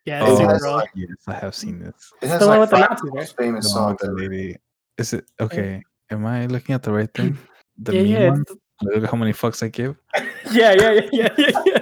Yeah, 0.04 0.22
Oh, 0.22 0.32
it's 0.32 0.34
it 0.34 0.42
super 0.42 0.52
has, 0.52 0.62
like- 0.62 0.90
yes, 0.94 1.08
I 1.26 1.34
have 1.34 1.54
seen 1.54 1.78
this. 1.80 2.12
It 2.22 2.28
has 2.28 2.40
the 2.40 2.46
one 2.46 2.58
like 2.60 2.70
with 2.70 2.70
the 2.70 2.76
five 2.76 2.90
Nazi 2.90 3.08
of 3.08 3.12
the 3.12 3.18
most 3.18 3.36
famous 3.36 3.72
The 3.72 3.80
one 3.80 3.90
with 3.92 3.98
the 4.00 4.12
lady. 4.12 4.56
Is 4.98 5.12
it 5.14 5.24
okay? 5.40 5.82
Am 6.10 6.24
I 6.26 6.46
looking 6.46 6.74
at 6.74 6.82
the 6.82 6.92
right 6.92 7.12
thing? 7.12 7.36
The 7.78 7.94
yeah, 7.94 8.02
meme 8.02 8.10
yeah, 8.22 8.28
one? 8.30 8.44
Look 8.82 9.04
at 9.04 9.10
how 9.10 9.16
many 9.18 9.32
fucks 9.34 9.62
I 9.62 9.68
give. 9.68 9.96
yeah, 10.52 10.72
yeah, 10.72 10.92
yeah, 10.92 11.00
yeah, 11.12 11.28
yeah, 11.36 11.50
yeah. 11.66 11.78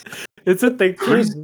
It's 0.46 0.62
a 0.62 0.70
thing. 0.70 0.94
Where's- 1.06 1.34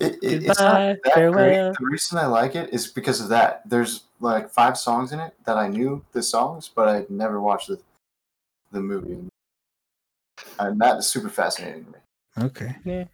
It, 0.00 0.14
it, 0.22 0.44
it's 0.44 0.60
not 0.60 0.96
that 1.04 1.14
farewell. 1.14 1.70
great. 1.72 1.78
The 1.78 1.86
reason 1.86 2.18
I 2.18 2.26
like 2.26 2.54
it 2.54 2.72
is 2.72 2.86
because 2.86 3.20
of 3.20 3.28
that. 3.30 3.62
There's 3.68 4.04
like 4.20 4.50
five 4.50 4.76
songs 4.78 5.12
in 5.12 5.20
it 5.20 5.34
that 5.44 5.56
I 5.56 5.68
knew 5.68 6.04
the 6.12 6.22
songs, 6.22 6.70
but 6.74 6.88
I'd 6.88 7.10
never 7.10 7.40
watched 7.40 7.68
the 7.68 7.80
the 8.72 8.80
movie. 8.80 9.18
And 10.58 10.80
that 10.80 10.98
is 10.98 11.06
super 11.06 11.28
fascinating 11.28 11.84
to 11.86 11.90
me. 11.90 11.98
Okay. 12.46 13.08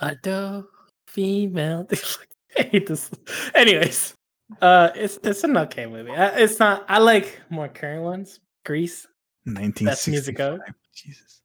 A 0.00 0.14
dope 0.16 0.70
female. 1.06 1.86
I 2.58 2.62
hate 2.62 2.86
this. 2.86 3.10
Anyways, 3.54 4.14
uh, 4.60 4.90
it's 4.94 5.18
it's 5.22 5.44
an 5.44 5.56
okay 5.56 5.86
movie. 5.86 6.10
Uh, 6.10 6.32
It's 6.36 6.58
not. 6.58 6.84
I 6.88 6.98
like 6.98 7.40
more 7.50 7.68
current 7.68 8.02
ones. 8.02 8.40
Grease. 8.64 9.06
1965. 9.44 10.52
music 10.52 10.74
Jesus. 10.94 11.40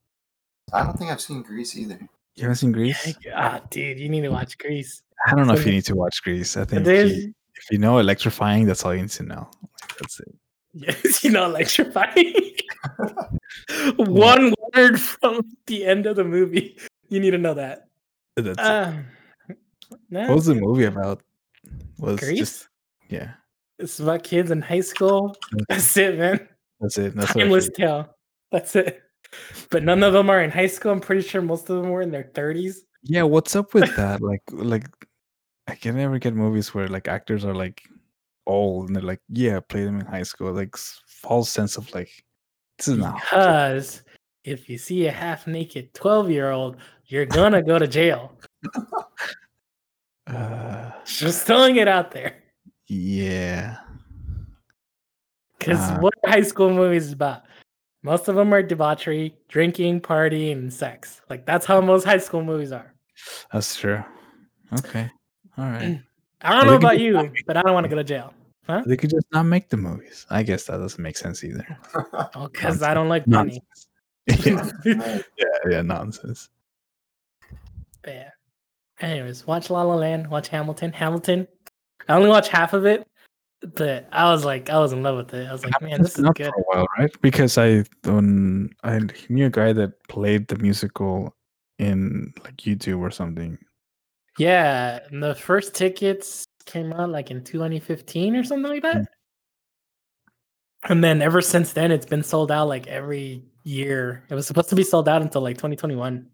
I 0.73 0.83
don't 0.83 0.97
think 0.97 1.09
I've 1.11 1.21
seen 1.21 1.41
Grease 1.41 1.75
either. 1.77 1.99
You 2.37 2.43
haven't 2.43 2.57
seen 2.57 2.71
Grease? 2.71 3.15
Ah, 3.35 3.59
dude, 3.71 3.99
you 3.99 4.09
need 4.09 4.21
to 4.21 4.29
watch 4.29 4.57
Grease. 4.59 5.01
I 5.25 5.33
don't 5.33 5.47
know 5.47 5.55
if 5.55 5.65
you 5.65 5.71
need 5.71 5.85
to 5.85 5.95
watch 5.95 6.21
Grease. 6.21 6.55
I 6.55 6.65
think 6.65 6.85
you, 6.85 7.33
if 7.55 7.71
you 7.71 7.79
know 7.79 7.97
electrifying, 7.97 8.65
that's 8.67 8.85
all 8.85 8.93
you 8.93 9.01
need 9.01 9.09
to 9.09 9.23
know. 9.23 9.49
Like, 9.81 9.97
that's 9.97 10.19
it. 10.19 10.35
yes, 10.73 11.23
you 11.23 11.31
know, 11.31 11.45
electrifying. 11.45 12.33
One 13.97 14.53
word 14.75 15.01
from 15.01 15.41
the 15.65 15.83
end 15.85 16.05
of 16.05 16.15
the 16.15 16.23
movie. 16.23 16.77
You 17.09 17.19
need 17.19 17.31
to 17.31 17.39
know 17.39 17.55
that. 17.55 17.87
That's. 18.35 18.59
Uh, 18.59 19.01
no, 20.11 20.27
What 20.27 20.35
was 20.35 20.45
the 20.45 20.55
movie 20.55 20.83
about? 20.83 21.23
Was 21.97 22.19
Grease? 22.19 22.37
just 22.37 22.67
yeah. 23.09 23.31
It's 23.79 23.99
about 23.99 24.23
kids 24.23 24.51
in 24.51 24.61
high 24.61 24.81
school. 24.81 25.35
That's 25.69 25.97
it, 25.97 26.19
man. 26.19 26.47
That's 26.79 26.97
it. 26.99 27.15
That's 27.15 27.33
Timeless 27.33 27.69
tale. 27.69 28.15
That's 28.51 28.75
it. 28.75 29.01
But 29.69 29.83
none 29.83 30.03
of 30.03 30.13
them 30.13 30.29
are 30.29 30.41
in 30.41 30.49
high 30.51 30.67
school. 30.67 30.91
I'm 30.91 30.99
pretty 31.01 31.21
sure 31.21 31.41
most 31.41 31.69
of 31.69 31.81
them 31.81 31.91
were 31.91 32.01
in 32.01 32.11
their 32.11 32.25
30s. 32.33 32.77
Yeah, 33.03 33.23
what's 33.23 33.55
up 33.55 33.73
with 33.73 33.95
that? 33.97 34.21
Like, 34.21 34.41
like 34.51 34.87
I 35.67 35.75
can 35.75 35.95
never 35.95 36.17
get 36.19 36.33
movies 36.35 36.73
where 36.73 36.87
like 36.87 37.07
actors 37.07 37.43
are 37.45 37.53
like 37.55 37.81
old 38.45 38.87
and 38.87 38.95
they're 38.95 39.03
like, 39.03 39.21
yeah, 39.29 39.59
play 39.59 39.83
them 39.83 39.99
in 39.99 40.05
high 40.05 40.23
school. 40.23 40.53
Like 40.53 40.75
false 40.77 41.49
sense 41.49 41.77
of 41.77 41.93
like 41.93 42.09
this 42.77 42.87
is 42.87 42.97
not. 42.97 43.15
Because 43.15 44.03
if 44.43 44.69
you 44.69 44.77
see 44.77 45.07
a 45.07 45.11
half 45.11 45.45
naked 45.47 45.93
12 45.93 46.29
year 46.31 46.51
old, 46.51 46.77
you're 47.07 47.25
gonna 47.25 47.61
go 47.61 47.77
to 47.79 47.87
jail. 47.87 48.33
Uh, 50.27 50.91
Just 51.05 51.47
throwing 51.47 51.77
it 51.77 51.87
out 51.87 52.11
there. 52.11 52.35
yeah. 52.87 53.77
Because 55.57 55.79
Ah. 55.79 55.97
what 55.99 56.13
are 56.25 56.31
high 56.31 56.41
school 56.41 56.69
movies 56.69 57.11
about? 57.13 57.43
Most 58.03 58.27
of 58.27 58.35
them 58.35 58.53
are 58.53 58.61
debauchery, 58.63 59.35
drinking, 59.49 60.01
partying, 60.01 60.53
and 60.53 60.73
sex. 60.73 61.21
Like 61.29 61.45
that's 61.45 61.65
how 61.65 61.81
most 61.81 62.03
high 62.05 62.19
school 62.19 62.43
movies 62.43 62.71
are. 62.71 62.93
That's 63.51 63.75
true. 63.75 64.03
Okay. 64.79 65.09
All 65.57 65.65
right. 65.65 66.01
I 66.41 66.49
don't 66.51 66.59
Well, 66.59 66.65
know 66.65 66.75
about 66.75 66.97
can 66.97 67.01
you, 67.01 67.31
but 67.47 67.57
I 67.57 67.61
don't 67.63 67.73
want 67.73 67.85
to 67.85 67.89
go 67.89 67.95
to 67.95 68.03
jail. 68.03 68.33
They 68.85 68.97
could 68.97 69.09
just 69.09 69.25
not 69.31 69.43
make 69.43 69.69
the 69.69 69.77
movies. 69.77 70.25
I 70.29 70.43
guess 70.43 70.65
that 70.65 70.77
doesn't 70.77 71.01
make 71.01 71.17
sense 71.17 71.43
either. 71.43 71.65
Oh, 72.35 72.49
because 72.51 72.83
I 72.83 72.93
don't 72.93 73.09
like 73.09 73.25
money. 73.27 73.61
Yeah, 74.45 74.69
yeah, 74.85 75.21
yeah, 75.69 75.81
nonsense. 75.81 76.49
But 78.01 78.13
yeah. 78.13 78.29
Anyways, 78.99 79.47
watch 79.47 79.69
La 79.69 79.83
La 79.83 79.95
Land, 79.95 80.27
watch 80.29 80.49
Hamilton. 80.49 80.91
Hamilton. 80.91 81.47
I 82.09 82.15
only 82.15 82.27
watched 82.27 82.49
half 82.49 82.73
of 82.73 82.85
it, 82.85 83.07
but 83.61 84.07
I 84.11 84.31
was 84.31 84.45
like, 84.45 84.69
I 84.69 84.77
was 84.79 84.93
in 84.93 85.03
love 85.03 85.17
with 85.17 85.33
it. 85.33 85.47
I 85.47 85.51
was 85.51 85.63
like, 85.63 85.81
man, 85.81 86.01
this 86.01 86.17
is 86.17 86.25
good. 86.35 86.51
for 86.51 86.59
a 86.59 86.63
while, 86.63 86.87
right? 86.97 87.21
Because 87.21 87.57
I 87.57 87.83
when 88.03 88.69
I 88.83 88.99
knew 89.29 89.47
a 89.47 89.49
guy 89.49 89.73
that 89.73 89.93
played 90.09 90.47
the 90.47 90.57
musical 90.57 91.35
in 91.79 92.33
like 92.43 92.57
YouTube 92.57 92.99
or 92.99 93.11
something. 93.11 93.57
Yeah, 94.37 94.99
and 95.09 95.21
the 95.23 95.33
first 95.33 95.73
tickets 95.73 96.45
came 96.65 96.93
out 96.93 97.09
like 97.09 97.31
in 97.31 97.43
2015 97.43 98.35
or 98.35 98.43
something 98.43 98.71
like 98.71 98.83
that. 98.83 99.07
And 100.83 101.03
then 101.03 101.21
ever 101.21 101.41
since 101.41 101.73
then, 101.73 101.91
it's 101.91 102.05
been 102.05 102.23
sold 102.23 102.51
out 102.51 102.67
like 102.67 102.85
every 102.87 103.43
year. 103.63 104.23
It 104.29 104.35
was 104.35 104.45
supposed 104.45 104.69
to 104.69 104.75
be 104.75 104.83
sold 104.83 105.09
out 105.09 105.23
until 105.23 105.41
like 105.41 105.55
2021. 105.55 106.27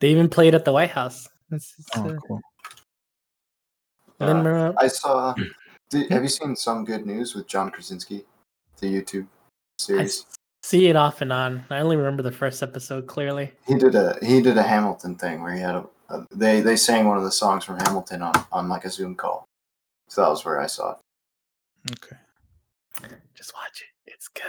They 0.00 0.10
even 0.10 0.28
played 0.28 0.54
at 0.54 0.64
the 0.64 0.72
White 0.72 0.90
House. 0.90 1.28
It's, 1.50 1.74
it's, 1.78 1.88
Oh, 1.96 2.08
uh, 2.08 2.16
cool. 2.26 2.40
Uh, 4.20 4.72
I 4.78 4.86
saw. 4.86 5.34
Did, 5.92 6.04
mm-hmm. 6.04 6.14
have 6.14 6.22
you 6.22 6.28
seen 6.30 6.56
some 6.56 6.86
good 6.86 7.04
news 7.04 7.34
with 7.34 7.46
John 7.46 7.70
Krasinski, 7.70 8.24
the 8.80 8.86
YouTube 8.86 9.26
series? 9.78 10.20
s- 10.20 10.38
see 10.62 10.88
it 10.88 10.96
off 10.96 11.20
and 11.20 11.30
on. 11.30 11.66
I 11.68 11.80
only 11.80 11.96
remember 11.96 12.22
the 12.22 12.32
first 12.32 12.62
episode 12.62 13.06
clearly. 13.06 13.52
He 13.66 13.74
did 13.74 13.94
a 13.94 14.16
he 14.22 14.40
did 14.40 14.56
a 14.56 14.62
Hamilton 14.62 15.16
thing 15.16 15.42
where 15.42 15.52
he 15.52 15.60
had 15.60 15.74
a, 15.74 15.84
a 16.08 16.26
they 16.34 16.62
they 16.62 16.76
sang 16.76 17.06
one 17.06 17.18
of 17.18 17.24
the 17.24 17.30
songs 17.30 17.64
from 17.64 17.78
Hamilton 17.78 18.22
on 18.22 18.32
on 18.50 18.70
like 18.70 18.86
a 18.86 18.90
Zoom 18.90 19.14
call. 19.14 19.44
So 20.08 20.22
that 20.22 20.30
was 20.30 20.46
where 20.46 20.60
I 20.60 20.66
saw 20.66 20.92
it. 20.92 20.98
Okay. 21.92 22.16
Just 23.34 23.52
watch 23.54 23.82
it. 23.82 24.10
It's 24.10 24.28
good. 24.28 24.44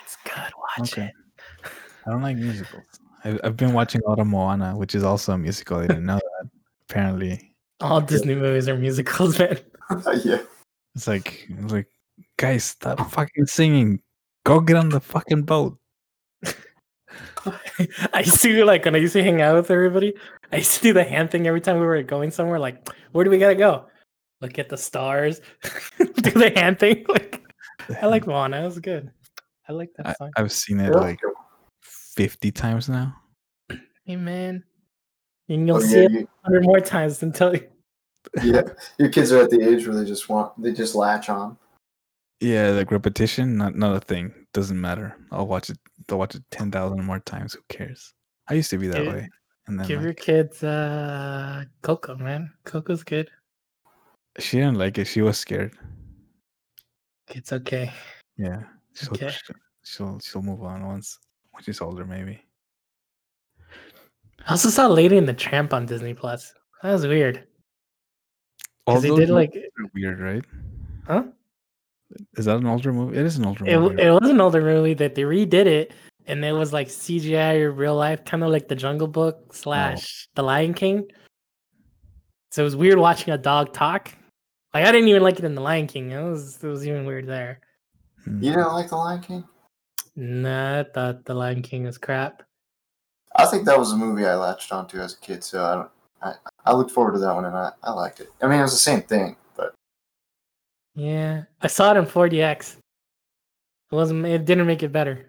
It's 0.00 0.16
good. 0.24 0.52
Watch 0.78 0.92
Okay. 0.92 1.06
it. 1.06 1.70
I 2.06 2.10
don't 2.10 2.22
like 2.22 2.36
musicals. 2.36 2.84
I've, 3.24 3.40
I've 3.42 3.56
been 3.56 3.72
watching 3.72 4.00
a 4.06 4.08
lot 4.08 4.20
of 4.20 4.28
Moana, 4.28 4.76
which 4.76 4.94
is 4.94 5.02
also 5.02 5.32
a 5.32 5.38
musical. 5.38 5.78
I 5.78 5.88
didn't 5.88 6.06
know 6.06 6.16
that. 6.18 6.50
Apparently, 6.88 7.49
All 7.80 8.00
Disney 8.00 8.34
movies 8.34 8.68
are 8.68 8.76
musicals, 8.76 9.38
man. 9.40 9.58
yeah. 10.24 10.42
it's 10.94 11.06
like 11.06 11.46
it's 11.48 11.72
like 11.72 11.86
guys, 12.36 12.64
stop 12.64 13.10
fucking 13.10 13.46
singing. 13.46 14.00
Go 14.44 14.60
get 14.60 14.76
on 14.76 14.88
the 14.88 15.00
fucking 15.00 15.42
boat. 15.42 15.78
I 17.44 18.20
used 18.20 18.40
to 18.42 18.64
like 18.64 18.84
when 18.84 18.94
I 18.94 18.98
used 18.98 19.14
to 19.14 19.24
hang 19.24 19.40
out 19.40 19.56
with 19.56 19.70
everybody. 19.70 20.14
I 20.52 20.56
used 20.56 20.76
to 20.76 20.82
do 20.82 20.92
the 20.92 21.04
hand 21.04 21.30
thing 21.30 21.46
every 21.46 21.60
time 21.60 21.80
we 21.80 21.86
were 21.86 22.02
going 22.02 22.30
somewhere. 22.30 22.58
Like, 22.58 22.88
where 23.12 23.24
do 23.24 23.30
we 23.30 23.38
gotta 23.38 23.54
go? 23.54 23.86
Look 24.40 24.58
at 24.58 24.68
the 24.68 24.76
stars. 24.76 25.40
do 25.98 26.30
the 26.30 26.52
hand 26.54 26.78
thing. 26.78 27.04
Like, 27.08 27.42
I 28.00 28.06
like 28.06 28.26
Moana. 28.26 28.62
It 28.62 28.64
was 28.64 28.78
good. 28.78 29.10
I 29.68 29.72
like 29.72 29.90
that 29.96 30.08
I, 30.08 30.12
song. 30.14 30.30
I've 30.36 30.52
seen 30.52 30.80
it 30.80 30.92
like 30.92 31.20
fifty 31.82 32.50
times 32.50 32.88
now. 32.88 33.14
hey 34.04 34.16
man, 34.16 34.64
and 35.50 35.66
you'll 35.66 35.76
Oh, 35.76 35.80
see 35.80 35.96
yeah, 35.98 36.04
it 36.04 36.12
you, 36.12 36.28
a 36.42 36.46
hundred 36.46 36.64
more 36.64 36.80
times 36.80 37.22
until 37.22 37.54
you. 37.54 37.68
yeah. 38.42 38.62
Your 38.98 39.08
kids 39.10 39.32
are 39.32 39.42
at 39.42 39.50
the 39.50 39.60
age 39.62 39.86
where 39.86 39.96
they 39.96 40.04
just 40.04 40.28
want 40.28 40.60
they 40.62 40.72
just 40.72 40.94
latch 40.94 41.28
on. 41.28 41.58
Yeah, 42.40 42.70
like 42.70 42.90
repetition, 42.90 43.56
not 43.58 43.74
not 43.76 43.94
a 43.96 44.00
thing. 44.00 44.32
Doesn't 44.54 44.80
matter. 44.80 45.16
I'll 45.30 45.46
watch 45.46 45.68
it. 45.70 45.78
I'll 46.10 46.18
watch 46.18 46.34
it 46.34 46.42
ten 46.50 46.70
thousand 46.70 47.04
more 47.04 47.20
times. 47.20 47.52
Who 47.54 47.60
cares? 47.68 48.14
I 48.48 48.54
used 48.54 48.70
to 48.70 48.78
be 48.78 48.88
that 48.88 49.04
Give- 49.04 49.12
way, 49.12 49.28
and 49.66 49.78
then 49.78 49.86
give 49.86 50.02
your 50.02 50.14
kids 50.14 50.62
uh 50.64 51.64
Coco, 51.82 52.16
man. 52.16 52.52
Coco's 52.64 53.02
good. 53.04 53.30
she 54.38 54.58
didn't 54.58 54.78
like 54.78 54.96
it. 54.98 55.06
She 55.06 55.20
was 55.22 55.38
scared. 55.38 55.72
It's 57.28 57.52
okay. 57.52 57.92
Yeah, 58.36 58.62
she'll 58.94 59.12
Okay. 59.14 59.30
she'll- 59.30 59.56
she'll 59.84 60.18
she'll 60.20 60.42
move 60.42 60.62
on 60.62 60.86
once 60.86 61.18
when 61.52 61.62
she's 61.62 61.80
older, 61.80 62.04
maybe. 62.06 62.42
I 64.46 64.52
also 64.52 64.68
saw 64.68 64.86
Lady 64.86 65.16
and 65.18 65.28
the 65.28 65.34
Tramp 65.34 65.72
on 65.74 65.86
Disney 65.86 66.14
Plus. 66.14 66.52
That 66.82 66.92
was 66.92 67.06
weird. 67.06 67.44
All 68.86 68.94
Because 68.94 69.02
they 69.02 69.08
those 69.10 69.18
did 69.20 69.30
like 69.30 69.54
are 69.54 69.86
weird, 69.94 70.20
right? 70.20 70.44
huh? 71.06 71.24
Is 72.36 72.46
that 72.46 72.56
an 72.56 72.66
older 72.66 72.92
movie? 72.92 73.16
It 73.18 73.24
is 73.26 73.36
an 73.36 73.46
older 73.46 73.64
It, 73.66 73.78
movie. 73.78 74.02
it 74.02 74.10
was 74.10 74.28
an 74.30 74.40
older 74.40 74.60
movie 74.62 74.94
that 74.94 75.14
they 75.14 75.22
redid 75.22 75.66
it, 75.66 75.92
and 76.26 76.44
it 76.44 76.52
was 76.52 76.72
like 76.72 76.88
CGI 76.88 77.60
or 77.60 77.70
real 77.70 77.94
life, 77.94 78.24
kind 78.24 78.42
of 78.42 78.50
like 78.50 78.66
the 78.66 78.74
Jungle 78.74 79.06
Book 79.06 79.54
slash 79.54 80.26
The 80.34 80.42
Lion 80.42 80.74
King. 80.74 81.06
So 82.50 82.62
it 82.62 82.64
was 82.64 82.74
weird 82.74 82.98
watching 82.98 83.32
a 83.32 83.38
dog 83.38 83.72
talk. 83.72 84.12
Like 84.74 84.84
I 84.86 84.90
didn't 84.92 85.08
even 85.08 85.22
like 85.22 85.38
it 85.38 85.44
in 85.44 85.54
The 85.54 85.60
Lion 85.60 85.86
King. 85.86 86.10
It 86.10 86.22
was 86.22 86.58
it 86.62 86.66
was 86.66 86.84
even 86.86 87.04
weird 87.06 87.26
there. 87.28 87.60
Hmm. 88.24 88.42
You 88.42 88.50
didn't 88.52 88.72
like 88.72 88.88
the 88.88 88.96
Lion 88.96 89.20
King? 89.20 89.44
Nah, 90.16 90.80
I 90.80 90.84
thought 90.92 91.24
The 91.24 91.34
Lion 91.34 91.62
King 91.62 91.84
was 91.84 91.96
crap. 91.98 92.42
I 93.42 93.50
think 93.50 93.64
that 93.64 93.78
was 93.78 93.92
a 93.92 93.96
movie 93.96 94.24
I 94.24 94.34
latched 94.34 94.72
onto 94.72 94.98
as 94.98 95.14
a 95.14 95.18
kid, 95.18 95.42
so 95.44 95.64
I 95.64 95.74
don't. 95.74 95.90
I, 96.22 96.34
I 96.66 96.74
looked 96.74 96.90
forward 96.90 97.12
to 97.12 97.18
that 97.20 97.34
one 97.34 97.46
and 97.46 97.56
I, 97.56 97.72
I 97.82 97.92
liked 97.92 98.20
it. 98.20 98.28
I 98.42 98.46
mean, 98.46 98.58
it 98.58 98.62
was 98.62 98.72
the 98.72 98.78
same 98.78 99.00
thing, 99.00 99.36
but 99.56 99.74
Yeah, 100.94 101.44
I 101.62 101.66
saw 101.66 101.92
it 101.92 101.96
in 101.96 102.04
4DX. 102.04 102.76
It 102.76 103.94
wasn't. 103.94 104.26
It 104.26 104.44
didn't 104.44 104.66
make 104.66 104.82
it 104.82 104.92
better. 104.92 105.26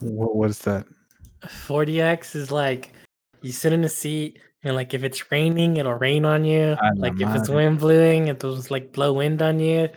What, 0.00 0.36
what 0.36 0.50
is 0.50 0.60
that? 0.60 0.86
4DX 1.42 2.36
is 2.36 2.50
like 2.50 2.92
you 3.42 3.52
sit 3.52 3.72
in 3.72 3.84
a 3.84 3.88
seat 3.88 4.38
and 4.62 4.74
like 4.74 4.94
if 4.94 5.04
it's 5.04 5.30
raining, 5.30 5.76
it'll 5.76 5.94
rain 5.94 6.24
on 6.24 6.44
you. 6.44 6.76
Ah, 6.80 6.90
a 6.90 6.94
la 6.94 7.08
Like 7.08 7.20
if 7.20 7.34
it's 7.34 7.48
wind 7.48 7.78
blowing, 7.78 8.28
it'll 8.28 8.56
just 8.56 8.70
like 8.70 8.92
blow 8.92 9.12
wind 9.12 9.42
on 9.42 9.60
you. 9.60 9.88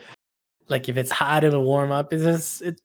Like 0.67 0.89
if 0.89 0.97
it's 0.97 1.11
hot, 1.11 1.43
it'll 1.43 1.63
warm 1.63 1.91
up. 1.91 2.13
It's 2.13 2.23
just 2.23 2.61
it. 2.61 2.81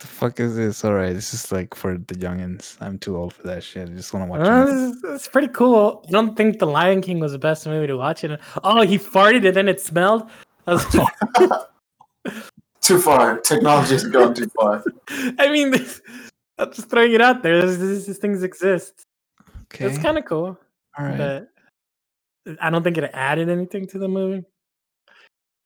The 0.00 0.06
fuck 0.06 0.38
is 0.38 0.54
this? 0.54 0.84
All 0.84 0.94
right, 0.94 1.12
this 1.12 1.34
is 1.34 1.50
like 1.50 1.74
for 1.74 1.98
the 1.98 2.14
youngins. 2.14 2.76
I'm 2.80 2.98
too 2.98 3.16
old 3.16 3.34
for 3.34 3.42
that 3.48 3.64
shit. 3.64 3.88
I 3.88 3.92
just 3.92 4.14
want 4.14 4.26
to 4.26 4.30
watch. 4.30 4.40
uh, 4.46 4.66
it. 4.68 4.90
it's, 4.94 5.04
it's 5.04 5.28
pretty 5.28 5.48
cool. 5.48 6.04
I 6.06 6.10
don't 6.12 6.36
think 6.36 6.60
The 6.60 6.66
Lion 6.66 7.00
King 7.00 7.18
was 7.18 7.32
the 7.32 7.38
best 7.38 7.66
movie 7.66 7.88
to 7.88 7.96
watch 7.96 8.22
it. 8.22 8.40
Oh, 8.62 8.82
he 8.82 8.96
farted 8.96 9.44
and 9.46 9.56
then 9.56 9.68
it 9.68 9.80
smelled. 9.80 10.30
I, 10.68 10.74
was, 10.74 10.86
too 12.80 13.00
far. 13.00 13.40
Technology 13.40 13.94
has 13.94 14.04
gone 14.04 14.34
too 14.34 14.48
far. 14.50 14.84
I 15.38 15.50
mean, 15.50 15.74
I'm 16.58 16.72
just 16.72 16.88
throwing 16.90 17.12
it 17.12 17.20
out 17.20 17.42
there. 17.42 17.66
These, 17.66 18.06
these 18.06 18.18
things 18.18 18.44
exist. 18.44 19.02
Okay, 19.64 19.86
It's 19.86 19.98
kind 19.98 20.16
of 20.16 20.24
cool. 20.26 20.56
all 20.96 21.04
right. 21.04 21.18
but 21.18 21.48
I 22.60 22.70
don't 22.70 22.84
think 22.84 22.98
it 22.98 23.10
added 23.14 23.48
anything 23.48 23.86
to 23.88 23.98
the 23.98 24.08
movie. 24.08 24.44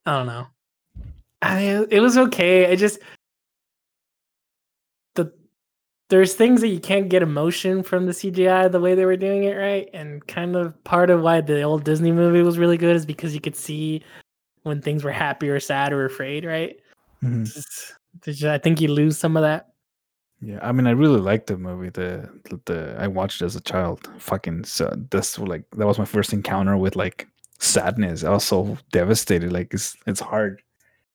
I 0.06 0.16
don't 0.16 0.26
know. 0.26 0.46
I 1.42 1.84
it 1.90 2.00
was 2.00 2.16
okay. 2.16 2.70
I 2.72 2.76
just 2.76 2.98
the 2.98 3.04
there's 6.12 6.34
things 6.34 6.60
that 6.60 6.68
you 6.68 6.78
can't 6.78 7.08
get 7.08 7.22
emotion 7.22 7.82
from 7.82 8.04
the 8.04 8.12
CGI 8.12 8.70
the 8.70 8.78
way 8.80 8.94
they 8.94 9.06
were 9.06 9.16
doing 9.16 9.44
it, 9.44 9.54
right? 9.56 9.88
And 9.94 10.24
kind 10.26 10.56
of 10.56 10.76
part 10.84 11.08
of 11.08 11.22
why 11.22 11.40
the 11.40 11.62
old 11.62 11.84
Disney 11.84 12.12
movie 12.12 12.42
was 12.42 12.58
really 12.58 12.76
good 12.76 12.94
is 12.96 13.06
because 13.06 13.34
you 13.34 13.40
could 13.40 13.56
see 13.56 14.02
when 14.64 14.82
things 14.82 15.04
were 15.04 15.10
happy 15.10 15.48
or 15.48 15.58
sad 15.58 15.90
or 15.90 16.04
afraid, 16.04 16.44
right? 16.44 16.78
Mhm. 17.24 17.46
Just- 17.46 17.94
just- 18.24 18.44
I 18.44 18.58
think 18.58 18.78
you 18.82 18.88
lose 18.88 19.16
some 19.16 19.38
of 19.38 19.42
that. 19.42 19.68
Yeah, 20.42 20.58
I 20.60 20.70
mean, 20.72 20.86
I 20.86 20.90
really 20.90 21.20
liked 21.20 21.46
the 21.46 21.56
movie. 21.56 21.88
The 21.88 22.28
the, 22.50 22.60
the 22.66 22.96
I 22.98 23.06
watched 23.08 23.40
it 23.40 23.46
as 23.46 23.56
a 23.56 23.60
child. 23.62 24.10
Fucking 24.18 24.64
so 24.64 24.92
that's 25.10 25.38
like 25.38 25.64
that 25.78 25.86
was 25.86 25.98
my 25.98 26.04
first 26.04 26.32
encounter 26.34 26.76
with 26.76 26.94
like 26.94 27.26
sadness. 27.58 28.22
I 28.24 28.30
was 28.30 28.44
so 28.44 28.76
devastated. 28.90 29.50
Like 29.52 29.72
it's 29.72 29.96
it's 30.06 30.20
hard. 30.20 30.60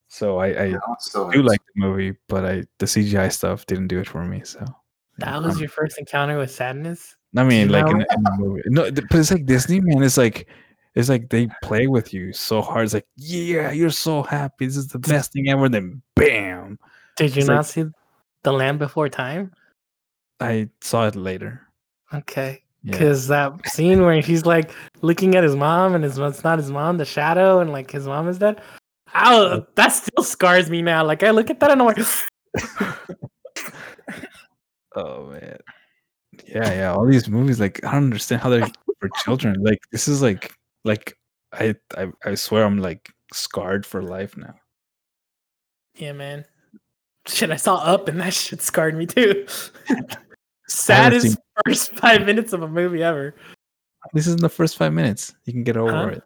So 0.07 0.37
I 0.39 0.47
I 0.47 0.65
Yeah, 0.73 0.77
it 0.77 1.01
still 1.01 1.29
do 1.29 1.37
hurts. 1.39 1.49
like 1.49 1.61
the 1.75 1.81
movie, 1.81 2.15
but 2.29 2.45
I 2.45 2.63
the 2.79 2.87
CGI 2.87 3.29
stuff 3.29 3.65
didn't 3.67 3.89
do 3.89 3.99
it 3.99 4.07
for 4.07 4.23
me. 4.25 4.41
So 4.45 4.65
That 5.19 5.41
was 5.41 5.55
Um, 5.55 5.61
your 5.61 5.69
first 5.69 5.97
encounter 5.97 6.37
with 6.37 6.51
sadness. 6.51 7.15
I 7.35 7.43
mean, 7.43 7.69
like 7.69 7.87
in, 7.87 8.01
in 8.01 8.23
the 8.23 8.35
movie. 8.37 8.61
No, 8.67 8.91
but 8.91 9.13
it's 9.13 9.31
like 9.31 9.45
Disney, 9.45 9.79
man. 9.81 10.01
It's 10.03 10.17
like 10.17 10.47
it's 10.95 11.09
like 11.09 11.29
they 11.29 11.47
play 11.63 11.87
with 11.87 12.13
you 12.13 12.33
so 12.33 12.61
hard. 12.61 12.85
It's 12.85 12.93
like, 12.93 13.07
yeah, 13.17 13.71
you're 13.71 13.89
so 13.91 14.23
happy. 14.23 14.65
This 14.65 14.77
is 14.77 14.87
the 14.87 14.99
best 14.99 15.33
thing 15.33 15.49
ever. 15.49 15.69
Then, 15.69 16.01
bam! 16.15 16.79
Did 17.15 17.35
you 17.35 17.39
It's 17.41 17.47
not 17.47 17.57
like- 17.57 17.65
see 17.67 17.85
The 18.43 18.51
Land 18.53 18.79
Before 18.79 19.09
Time? 19.09 19.51
I 20.39 20.69
saw 20.81 21.07
it 21.07 21.15
later. 21.15 21.61
Okay. 22.13 22.63
Yeah. 22.83 22.91
Because 22.91 23.27
that 23.27 23.67
scene 23.67 24.01
where 24.03 24.21
he's 24.21 24.45
like 24.45 24.71
looking 25.01 25.35
at 25.35 25.43
his 25.43 25.55
mom 25.55 25.95
and 25.95 26.03
his 26.03 26.17
it's 26.19 26.43
not 26.43 26.57
his 26.59 26.71
mom, 26.71 26.97
the 26.97 27.05
shadow, 27.05 27.59
and 27.59 27.71
like 27.71 27.91
his 27.91 28.07
mom 28.07 28.27
is 28.29 28.37
dead. 28.37 28.61
Ow, 29.15 29.65
that 29.75 29.89
still 29.89 30.23
scars 30.23 30.69
me 30.69 30.81
now. 30.81 31.03
Like 31.03 31.23
I 31.23 31.31
look 31.31 31.49
at 31.49 31.59
that 31.59 31.71
and 31.71 31.81
I'm 31.81 31.87
like, 31.87 31.97
Oh 34.97 35.27
man. 35.27 35.57
Yeah, 36.47 36.73
yeah. 36.73 36.93
All 36.93 37.05
these 37.05 37.29
movies, 37.29 37.59
like 37.59 37.83
I 37.85 37.91
don't 37.93 38.05
understand 38.05 38.41
how 38.41 38.49
they're 38.49 38.67
for 38.99 39.09
children. 39.23 39.55
Like 39.61 39.79
this 39.91 40.07
is 40.07 40.21
like 40.21 40.53
like 40.83 41.15
I 41.53 41.75
I, 41.95 42.07
I 42.25 42.35
swear 42.35 42.63
I'm 42.65 42.79
like 42.79 43.09
scarred 43.33 43.85
for 43.85 44.01
life 44.01 44.35
now. 44.37 44.55
yeah, 45.95 46.13
man. 46.13 46.45
Shit, 47.27 47.51
I 47.51 47.57
saw 47.57 47.75
Up 47.77 48.07
and 48.07 48.19
that 48.21 48.33
shit 48.33 48.61
scarred 48.61 48.95
me 48.97 49.05
too. 49.05 49.45
Saddest 50.67 51.27
seen- 51.27 51.35
first 51.65 51.93
five 51.95 52.25
minutes 52.25 52.53
of 52.53 52.61
a 52.63 52.67
movie 52.67 53.03
ever. 53.03 53.35
This 54.13 54.27
is 54.27 54.33
in 54.33 54.39
the 54.41 54.49
first 54.49 54.77
five 54.77 54.93
minutes. 54.93 55.33
You 55.45 55.53
can 55.53 55.63
get 55.63 55.77
over 55.77 55.91
Huh? 55.91 56.07
it. 56.07 56.23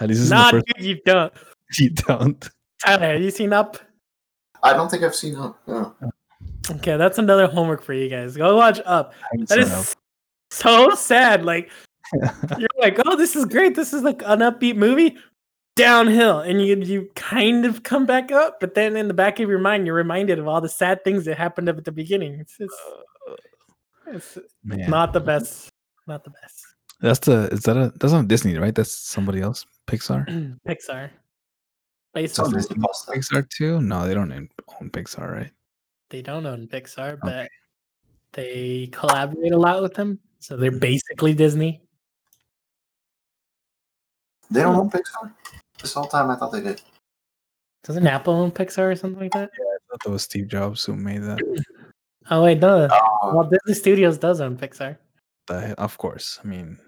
At 0.00 0.08
least 0.08 0.20
this 0.20 0.26
is 0.26 0.30
in 0.32 0.38
Nah, 0.38 0.50
first 0.50 0.66
dude, 0.66 0.84
you 0.84 1.00
don't. 1.04 1.32
you 1.78 1.90
don't. 1.90 2.48
Tyler, 2.84 3.12
have 3.12 3.22
you 3.22 3.30
seen 3.30 3.52
Up? 3.52 3.78
I 4.62 4.72
don't 4.72 4.88
think 4.90 5.02
I've 5.02 5.14
seen 5.14 5.34
Up. 5.36 5.58
No. 5.66 5.94
Okay, 6.76 6.96
that's 6.96 7.18
another 7.18 7.46
homework 7.46 7.82
for 7.82 7.92
you 7.92 8.08
guys. 8.08 8.36
Go 8.36 8.56
watch 8.56 8.80
Up. 8.84 9.14
That 9.48 9.58
is 9.58 9.96
so 10.50 10.94
sad. 10.94 11.44
Like 11.44 11.70
you're 12.58 12.68
like, 12.78 12.98
oh, 13.06 13.16
this 13.16 13.36
is 13.36 13.44
great. 13.44 13.74
This 13.74 13.92
is 13.92 14.02
like 14.02 14.22
an 14.24 14.40
upbeat 14.40 14.76
movie. 14.76 15.16
Downhill, 15.76 16.40
and 16.40 16.60
you 16.60 16.76
you 16.76 17.08
kind 17.14 17.64
of 17.64 17.84
come 17.84 18.04
back 18.04 18.32
up, 18.32 18.58
but 18.60 18.74
then 18.74 18.96
in 18.96 19.08
the 19.08 19.14
back 19.14 19.40
of 19.40 19.48
your 19.48 19.60
mind, 19.60 19.86
you're 19.86 19.94
reminded 19.94 20.38
of 20.38 20.46
all 20.46 20.60
the 20.60 20.68
sad 20.68 21.02
things 21.04 21.24
that 21.24 21.38
happened 21.38 21.68
up 21.68 21.78
at 21.78 21.84
the 21.84 21.92
beginning. 21.92 22.34
It's 22.34 22.56
it's, 22.58 22.74
uh, 23.28 23.36
it's 24.08 24.38
Man. 24.62 24.90
not 24.90 25.12
the 25.12 25.20
best. 25.20 25.70
Not 26.06 26.24
the 26.24 26.30
best. 26.30 26.66
That's 27.00 27.20
the 27.20 27.48
is 27.52 27.62
that 27.62 27.76
a 27.76 27.92
that's 27.98 28.12
not 28.12 28.28
Disney, 28.28 28.58
right? 28.58 28.74
That's 28.74 28.92
somebody 28.92 29.40
else. 29.40 29.64
Pixar. 29.86 30.26
Pixar. 30.68 31.10
Based 32.12 32.34
So 32.34 32.50
Disney. 32.50 32.76
Pixar 32.76 33.48
too? 33.48 33.80
No, 33.80 34.06
they 34.06 34.12
don't 34.12 34.32
own 34.32 34.90
Pixar, 34.90 35.32
right? 35.32 35.52
They 36.10 36.22
don't 36.22 36.44
own 36.46 36.66
Pixar, 36.68 37.18
but 37.22 37.48
they 38.32 38.88
collaborate 38.92 39.52
a 39.52 39.58
lot 39.58 39.82
with 39.82 39.94
them. 39.94 40.18
So 40.40 40.56
they're 40.56 40.70
basically 40.70 41.34
Disney. 41.34 41.82
They 44.50 44.62
don't 44.62 44.76
own 44.76 44.90
Pixar. 44.90 45.32
This 45.80 45.94
whole 45.94 46.06
time 46.06 46.30
I 46.30 46.36
thought 46.36 46.52
they 46.52 46.60
did. 46.60 46.82
Doesn't 47.84 48.06
Apple 48.06 48.34
own 48.34 48.50
Pixar 48.50 48.92
or 48.92 48.96
something 48.96 49.20
like 49.20 49.32
that? 49.32 49.50
Yeah, 49.58 49.64
I 49.64 49.78
thought 49.90 50.02
that 50.04 50.10
was 50.10 50.22
Steve 50.24 50.48
Jobs 50.48 50.84
who 50.84 50.94
made 50.96 51.22
that. 51.22 51.38
Oh 52.32 52.44
wait, 52.44 52.60
no. 52.60 52.86
Oh, 52.92 53.34
Well, 53.34 53.50
Disney 53.50 53.74
Studios 53.74 54.16
does 54.18 54.40
own 54.40 54.56
Pixar. 54.56 54.98
The- 55.48 55.74
of 55.80 55.98
course. 55.98 56.38
I 56.44 56.46
mean, 56.46 56.78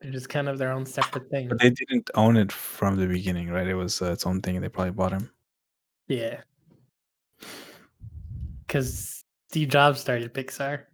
They're 0.00 0.10
just 0.10 0.28
kind 0.28 0.46
of 0.46 0.58
their 0.58 0.72
own 0.72 0.84
separate 0.84 1.30
thing. 1.30 1.48
but 1.48 1.58
they 1.58 1.70
didn't 1.70 2.10
own 2.16 2.36
it 2.36 2.52
from 2.52 2.96
the 2.96 3.06
beginning, 3.06 3.48
right? 3.50 3.66
It 3.68 3.76
was 3.76 4.02
uh, 4.02 4.12
its 4.12 4.26
own 4.26 4.42
thing. 4.42 4.60
They 4.60 4.68
probably 4.68 4.90
bought 4.90 5.12
him. 5.12 5.30
Yeah. 6.08 6.40
Because 8.66 9.24
Steve 9.48 9.68
Jobs 9.68 10.00
started 10.00 10.34
Pixar. 10.34 10.84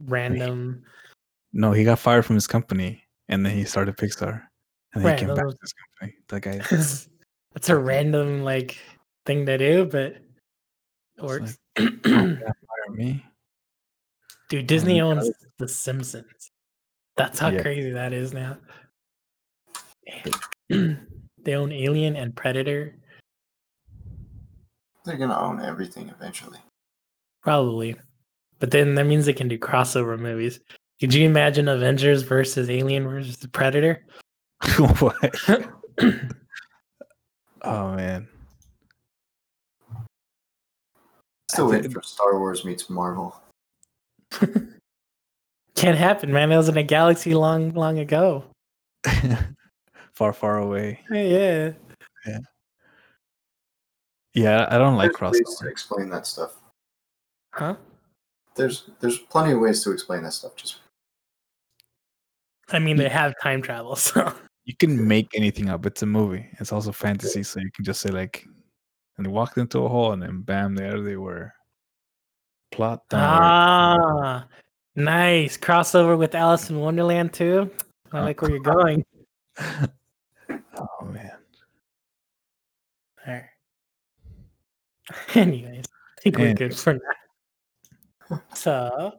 Random. 0.00 0.82
No, 1.52 1.72
he 1.72 1.84
got 1.84 1.98
fired 1.98 2.24
from 2.24 2.36
his 2.36 2.46
company, 2.46 3.02
and 3.28 3.44
then 3.44 3.54
he 3.56 3.64
started 3.64 3.96
Pixar, 3.96 4.42
and 4.94 5.02
then 5.02 5.10
Right, 5.10 5.18
he 5.20 5.26
came 5.26 5.34
back 5.34 5.48
to 5.48 5.56
his 5.60 5.74
company. 6.00 6.18
That 6.28 6.40
guy. 6.40 6.58
That's 7.54 7.68
a 7.68 7.76
random 7.76 8.44
like 8.44 8.78
thing 9.26 9.44
to 9.46 9.58
do, 9.58 9.84
but 9.84 10.16
it 11.16 11.22
works. 11.22 11.58
Fire 11.76 12.26
me. 12.90 13.24
Dude, 14.48 14.66
Disney 14.66 15.00
Oh 15.00 15.10
owns 15.10 15.30
The 15.58 15.68
Simpsons. 15.68 16.50
That's 17.16 17.38
how 17.38 17.50
Yeah. 17.50 17.62
crazy 17.62 17.90
that 17.90 18.12
is 18.12 18.32
now. 18.32 18.58
they 20.68 21.54
own 21.54 21.72
Alien 21.72 22.16
and 22.16 22.34
Predator, 22.34 22.98
they're 25.04 25.16
gonna 25.16 25.38
own 25.38 25.60
everything 25.60 26.08
eventually. 26.08 26.58
probably. 27.42 27.96
But 28.58 28.70
then 28.70 28.94
that 28.94 29.06
means 29.06 29.26
they 29.26 29.32
can 29.32 29.48
do 29.48 29.58
crossover 29.58 30.16
movies. 30.18 30.60
Could 31.00 31.12
you 31.12 31.26
imagine 31.26 31.66
Avengers 31.66 32.22
versus 32.22 32.70
Alien 32.70 33.08
versus 33.08 33.36
the 33.38 33.48
Predator? 33.48 34.04
what? 35.00 35.34
Oh 37.64 37.94
man. 37.94 38.26
Still 41.50 41.66
I 41.66 41.70
waiting 41.70 41.82
did- 41.90 41.92
for 41.94 42.02
Star 42.02 42.38
Wars 42.38 42.64
meets 42.64 42.90
Marvel. 42.90 43.40
Can't 45.76 45.96
happen, 45.98 46.32
man. 46.32 46.50
It 46.50 46.56
was 46.56 46.68
in 46.68 46.76
a 46.76 46.82
galaxy 46.82 47.34
long, 47.34 47.70
long 47.74 47.98
ago. 48.00 48.44
far, 50.14 50.32
far 50.32 50.58
away. 50.58 51.00
Yeah. 51.10 51.72
Yeah, 52.26 52.38
I 54.36 54.78
don't 54.78 54.96
like 54.96 55.12
There's 55.18 55.32
ways 55.32 55.58
to 55.60 55.68
explain 55.68 56.10
that 56.10 56.26
stuff. 56.26 56.56
Huh? 57.52 57.76
There's 58.54 58.90
there's 59.00 59.18
plenty 59.18 59.52
of 59.52 59.60
ways 59.60 59.82
to 59.84 59.92
explain 59.92 60.22
that 60.22 60.32
stuff. 60.32 60.56
Just 60.56 60.78
I 62.70 62.78
mean, 62.78 62.96
they 62.96 63.08
have 63.08 63.34
time 63.42 63.62
travel, 63.62 63.96
so 63.96 64.32
You 64.64 64.74
can 64.76 65.06
make 65.06 65.28
anything 65.34 65.68
up. 65.68 65.84
It's 65.86 66.02
a 66.02 66.06
movie. 66.06 66.46
It's 66.58 66.72
also 66.72 66.92
fantasy, 66.92 67.42
so 67.42 67.60
you 67.60 67.70
can 67.74 67.84
just 67.84 68.00
say 68.00 68.10
like, 68.10 68.46
and 69.16 69.26
they 69.26 69.30
walked 69.30 69.58
into 69.58 69.80
a 69.80 69.88
hole, 69.88 70.12
and 70.12 70.22
then 70.22 70.42
bam, 70.42 70.74
there 70.74 71.00
they 71.00 71.16
were. 71.16 71.52
Plot. 72.70 73.02
Don't 73.10 73.20
ah, 73.20 74.46
nice 74.96 75.58
crossover 75.58 76.16
with 76.16 76.34
Alice 76.34 76.70
in 76.70 76.80
Wonderland 76.80 77.34
too. 77.34 77.70
I 78.12 78.20
like 78.20 78.40
where 78.40 78.50
you're 78.50 78.60
going. 78.60 79.04
oh 79.60 81.04
man. 81.04 81.32
Alright. 83.26 83.44
Anyways, 85.34 85.84
I 86.18 86.20
think 86.20 86.38
we're 86.38 86.54
good 86.54 86.76
for 86.76 86.94
now. 86.94 88.40
So, 88.54 89.12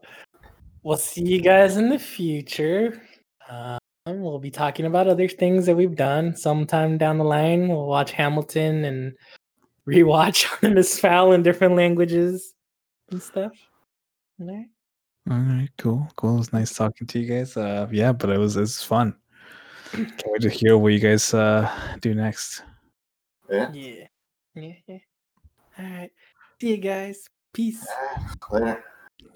we'll 0.84 0.98
see 0.98 1.24
you 1.24 1.42
guys 1.42 1.78
in 1.78 1.90
the 1.90 2.00
future. 2.00 3.02
Um, 3.50 3.80
we'll 4.08 4.40
be 4.40 4.52
talking 4.52 4.86
about 4.86 5.08
other 5.08 5.28
things 5.28 5.66
that 5.66 5.76
we've 5.76 5.96
done 5.96 6.36
sometime 6.36 6.98
down 6.98 7.18
the 7.18 7.24
line. 7.24 7.68
We'll 7.68 7.86
watch 7.86 8.12
Hamilton 8.12 8.86
and 8.86 9.14
rewatch 9.88 10.46
Miss 10.74 11.00
Fowl 11.00 11.34
in 11.34 11.44
different 11.44 11.76
languages 11.76 12.54
and 13.12 13.22
stuff. 13.22 13.52
Alright. 14.42 14.68
All 15.30 15.38
right, 15.38 15.70
cool, 15.78 16.10
cool. 16.18 16.36
It 16.36 16.40
was 16.40 16.54
nice 16.54 16.74
talking 16.74 17.08
to 17.08 17.20
you 17.20 17.28
guys. 17.34 17.56
Uh, 17.56 17.88
yeah, 17.92 18.12
but 18.12 18.30
it 18.30 18.38
was 18.38 18.58
it's 18.58 18.84
fun. 18.84 19.16
Can't 19.92 20.24
wait 20.26 20.42
to 20.42 20.50
hear 20.50 20.78
what 20.78 20.92
you 20.92 21.00
guys 21.00 21.34
uh 21.34 21.70
do 22.02 22.14
next. 22.14 22.64
yeah. 23.50 23.72
Yeah. 23.72 24.08
Yeah. 24.56 24.74
Yeah. 24.88 24.98
All 25.78 25.86
right. 25.86 26.12
See 26.62 26.72
you 26.72 26.78
guys. 26.78 27.28
Peace. 27.54 27.86
Ah, 27.90 28.36
Later. 28.52 28.84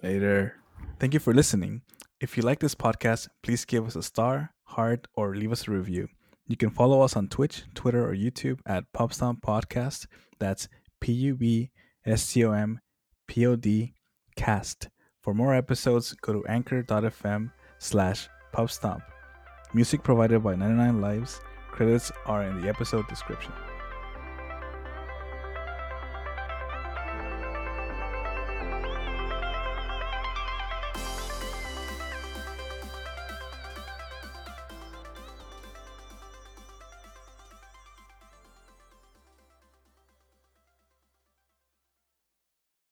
Later. 0.04 0.56
Thank 1.00 1.13
you 1.13 1.19
for 1.19 1.34
listening. 1.34 1.82
If 2.19 2.38
you 2.38 2.43
like 2.43 2.60
this 2.60 2.76
podcast, 2.76 3.28
please 3.43 3.65
give 3.65 3.86
us 3.86 3.95
a 3.95 4.02
star, 4.04 4.54
heart, 4.63 5.08
or 5.13 5.36
leave 5.36 5.52
us 5.52 5.67
a 5.67 5.71
review. 5.71 6.08
You 6.47 6.58
can 6.58 6.69
follow 6.69 7.02
us 7.02 7.15
on 7.15 7.28
Twitch, 7.28 7.63
Twitter, 7.76 8.08
or 8.10 8.15
YouTube 8.15 8.60
at 8.65 8.91
Pubstomp 8.93 9.41
Podcast. 9.41 10.08
That's 10.39 10.67
P 11.02 11.12
U 11.12 11.36
B 11.36 11.71
S 12.06 12.32
T 12.34 12.43
O 12.45 12.52
M 12.54 12.80
P 13.28 13.45
O 13.45 13.56
D 13.56 13.93
cast. 14.36 14.89
For 15.21 15.34
more 15.34 15.54
episodes, 15.54 16.13
go 16.13 16.34
to 16.34 16.45
anchor.fm 16.47 17.52
slash 17.80 18.30
pubstomp. 18.54 19.02
Music 19.73 20.02
provided 20.02 20.41
by 20.41 20.56
99 20.56 21.02
Lives. 21.02 21.41
Credits 21.71 22.12
are 22.26 22.43
in 22.43 22.62
the 22.62 22.69
episode 22.69 23.08
description. 23.10 23.52